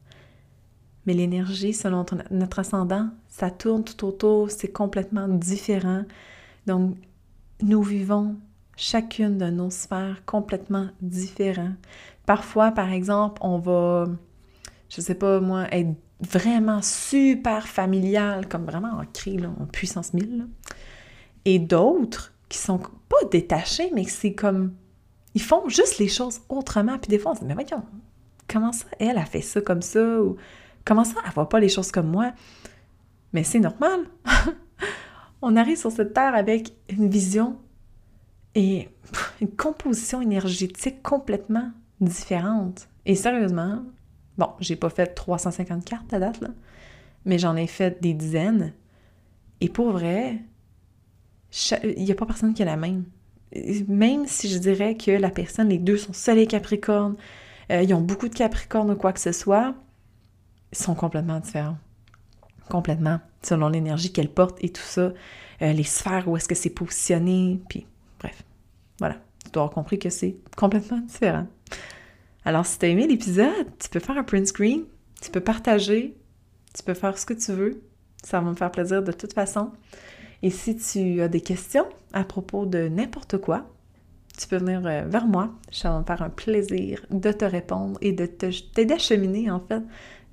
Mais 1.06 1.14
l'énergie, 1.14 1.72
selon 1.72 2.04
notre 2.30 2.58
ascendant, 2.58 3.10
ça 3.28 3.50
tourne 3.50 3.84
tout 3.84 4.04
autour, 4.04 4.50
c'est 4.50 4.72
complètement 4.72 5.28
différent. 5.28 6.02
Donc, 6.66 6.96
nous 7.62 7.82
vivons 7.82 8.36
chacune 8.76 9.38
de 9.38 9.50
nos 9.50 9.70
sphères 9.70 10.22
complètement 10.26 10.88
différentes. 11.00 11.76
Parfois, 12.26 12.72
par 12.72 12.92
exemple, 12.92 13.40
on 13.42 13.58
va 13.58 14.06
je 14.88 15.00
sais 15.00 15.14
pas 15.14 15.40
moi, 15.40 15.66
être 15.72 15.94
vraiment 16.20 16.80
super 16.82 17.66
familial, 17.66 18.48
comme 18.48 18.64
vraiment 18.64 18.98
ancré 18.98 19.32
là, 19.32 19.50
en 19.60 19.66
puissance 19.66 20.14
1000. 20.14 20.46
Et 21.44 21.58
d'autres 21.58 22.32
qui 22.48 22.58
sont 22.58 22.78
pas 22.78 23.24
détachés, 23.30 23.90
mais 23.94 24.04
c'est 24.04 24.34
comme. 24.34 24.74
Ils 25.34 25.42
font 25.42 25.68
juste 25.68 25.98
les 25.98 26.08
choses 26.08 26.40
autrement. 26.48 26.98
Puis 26.98 27.08
des 27.08 27.18
fois, 27.18 27.32
on 27.32 27.34
se 27.34 27.40
dit, 27.40 27.46
mais 27.46 27.54
voyons, 27.54 27.82
comment 28.48 28.72
ça, 28.72 28.86
elle 28.98 29.18
a 29.18 29.26
fait 29.26 29.42
ça 29.42 29.60
comme 29.60 29.82
ça? 29.82 30.20
Ou 30.22 30.36
comment 30.84 31.04
ça, 31.04 31.16
elle 31.24 31.32
voit 31.32 31.48
pas 31.48 31.60
les 31.60 31.68
choses 31.68 31.92
comme 31.92 32.10
moi? 32.10 32.32
Mais 33.32 33.44
c'est 33.44 33.60
normal. 33.60 34.06
on 35.42 35.56
arrive 35.56 35.76
sur 35.76 35.92
cette 35.92 36.14
terre 36.14 36.34
avec 36.34 36.72
une 36.88 37.10
vision 37.10 37.58
et 38.56 38.88
une 39.40 39.50
composition 39.50 40.20
énergétique 40.20 41.00
complètement 41.02 41.70
différente. 42.00 42.88
Et 43.04 43.14
sérieusement, 43.14 43.82
Bon, 44.38 44.50
j'ai 44.60 44.76
pas 44.76 44.90
fait 44.90 45.06
350 45.06 45.84
cartes 45.84 46.12
à 46.12 46.18
date, 46.18 46.40
là, 46.40 46.48
mais 47.24 47.38
j'en 47.38 47.56
ai 47.56 47.66
fait 47.66 48.00
des 48.02 48.12
dizaines. 48.12 48.72
Et 49.60 49.68
pour 49.68 49.90
vrai, 49.90 50.42
il 51.82 52.04
n'y 52.04 52.12
a 52.12 52.14
pas 52.14 52.26
personne 52.26 52.52
qui 52.52 52.62
a 52.62 52.66
la 52.66 52.76
même. 52.76 53.04
Même 53.88 54.26
si 54.26 54.48
je 54.48 54.58
dirais 54.58 54.96
que 54.96 55.10
la 55.10 55.30
personne, 55.30 55.70
les 55.70 55.78
deux 55.78 55.96
sont 55.96 56.12
soleil 56.12 56.46
capricorne, 56.46 57.16
euh, 57.72 57.82
ils 57.82 57.94
ont 57.94 58.00
beaucoup 58.00 58.28
de 58.28 58.34
capricorne 58.34 58.90
ou 58.90 58.96
quoi 58.96 59.12
que 59.12 59.20
ce 59.20 59.32
soit, 59.32 59.74
ils 60.72 60.78
sont 60.78 60.94
complètement 60.94 61.40
différents. 61.40 61.78
Complètement. 62.68 63.20
Selon 63.42 63.68
l'énergie 63.68 64.12
qu'elle 64.12 64.28
porte 64.28 64.62
et 64.62 64.68
tout 64.68 64.82
ça, 64.82 65.12
euh, 65.62 65.72
les 65.72 65.84
sphères 65.84 66.28
où 66.28 66.36
est-ce 66.36 66.48
que 66.48 66.54
c'est 66.54 66.70
positionné, 66.70 67.60
puis. 67.68 67.86
Voilà. 68.98 69.16
Tu 69.44 69.50
dois 69.52 69.64
avoir 69.64 69.74
compris 69.74 69.98
que 69.98 70.10
c'est 70.10 70.36
complètement 70.56 70.98
différent. 70.98 71.46
Alors, 72.44 72.66
si 72.66 72.78
tu 72.78 72.86
as 72.86 72.88
aimé 72.88 73.06
l'épisode, 73.06 73.66
tu 73.78 73.88
peux 73.88 74.00
faire 74.00 74.16
un 74.16 74.24
print 74.24 74.46
screen, 74.46 74.84
tu 75.20 75.30
peux 75.30 75.40
partager, 75.40 76.16
tu 76.74 76.82
peux 76.82 76.94
faire 76.94 77.18
ce 77.18 77.26
que 77.26 77.34
tu 77.34 77.52
veux. 77.52 77.82
Ça 78.22 78.40
va 78.40 78.50
me 78.50 78.54
faire 78.54 78.70
plaisir 78.70 79.02
de 79.02 79.12
toute 79.12 79.32
façon. 79.32 79.72
Et 80.42 80.50
si 80.50 80.76
tu 80.76 81.20
as 81.22 81.28
des 81.28 81.40
questions 81.40 81.86
à 82.12 82.24
propos 82.24 82.66
de 82.66 82.88
n'importe 82.88 83.38
quoi, 83.38 83.66
tu 84.36 84.46
peux 84.46 84.58
venir 84.58 84.86
euh, 84.86 85.04
vers 85.06 85.26
moi. 85.26 85.54
Ça 85.72 85.90
va 85.90 86.00
me 86.00 86.04
faire 86.04 86.22
un 86.22 86.30
plaisir 86.30 87.04
de 87.10 87.32
te 87.32 87.44
répondre 87.44 87.98
et 88.02 88.12
de 88.12 88.26
t'aider 88.26 88.94
à 88.94 88.98
cheminer, 88.98 89.50
en 89.50 89.60
fait, 89.60 89.82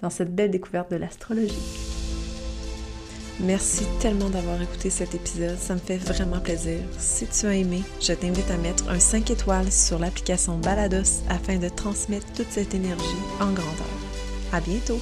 dans 0.02 0.10
cette 0.10 0.36
belle 0.36 0.52
découverte 0.52 0.92
de 0.92 0.98
l'astrologie. 0.98 1.93
Merci 3.40 3.84
tellement 4.00 4.30
d'avoir 4.30 4.62
écouté 4.62 4.90
cet 4.90 5.16
épisode, 5.16 5.58
ça 5.60 5.74
me 5.74 5.80
fait 5.80 5.98
vraiment 5.98 6.40
plaisir. 6.40 6.80
Si 7.00 7.26
tu 7.26 7.48
as 7.48 7.56
aimé, 7.56 7.82
je 8.00 8.14
t'invite 8.14 8.50
à 8.52 8.58
mettre 8.58 8.88
un 8.90 9.00
5 9.00 9.32
étoiles 9.32 9.72
sur 9.72 10.00
l'application 10.00 10.58
Balados 10.58 11.24
afin 11.30 11.58
de 11.58 11.70
transmettre 11.70 12.32
toute 12.34 12.52
cette 12.52 12.76
énergie 12.76 13.04
en 13.40 13.52
grandeur. 13.52 13.88
À 14.52 14.62
bientôt! 14.62 15.00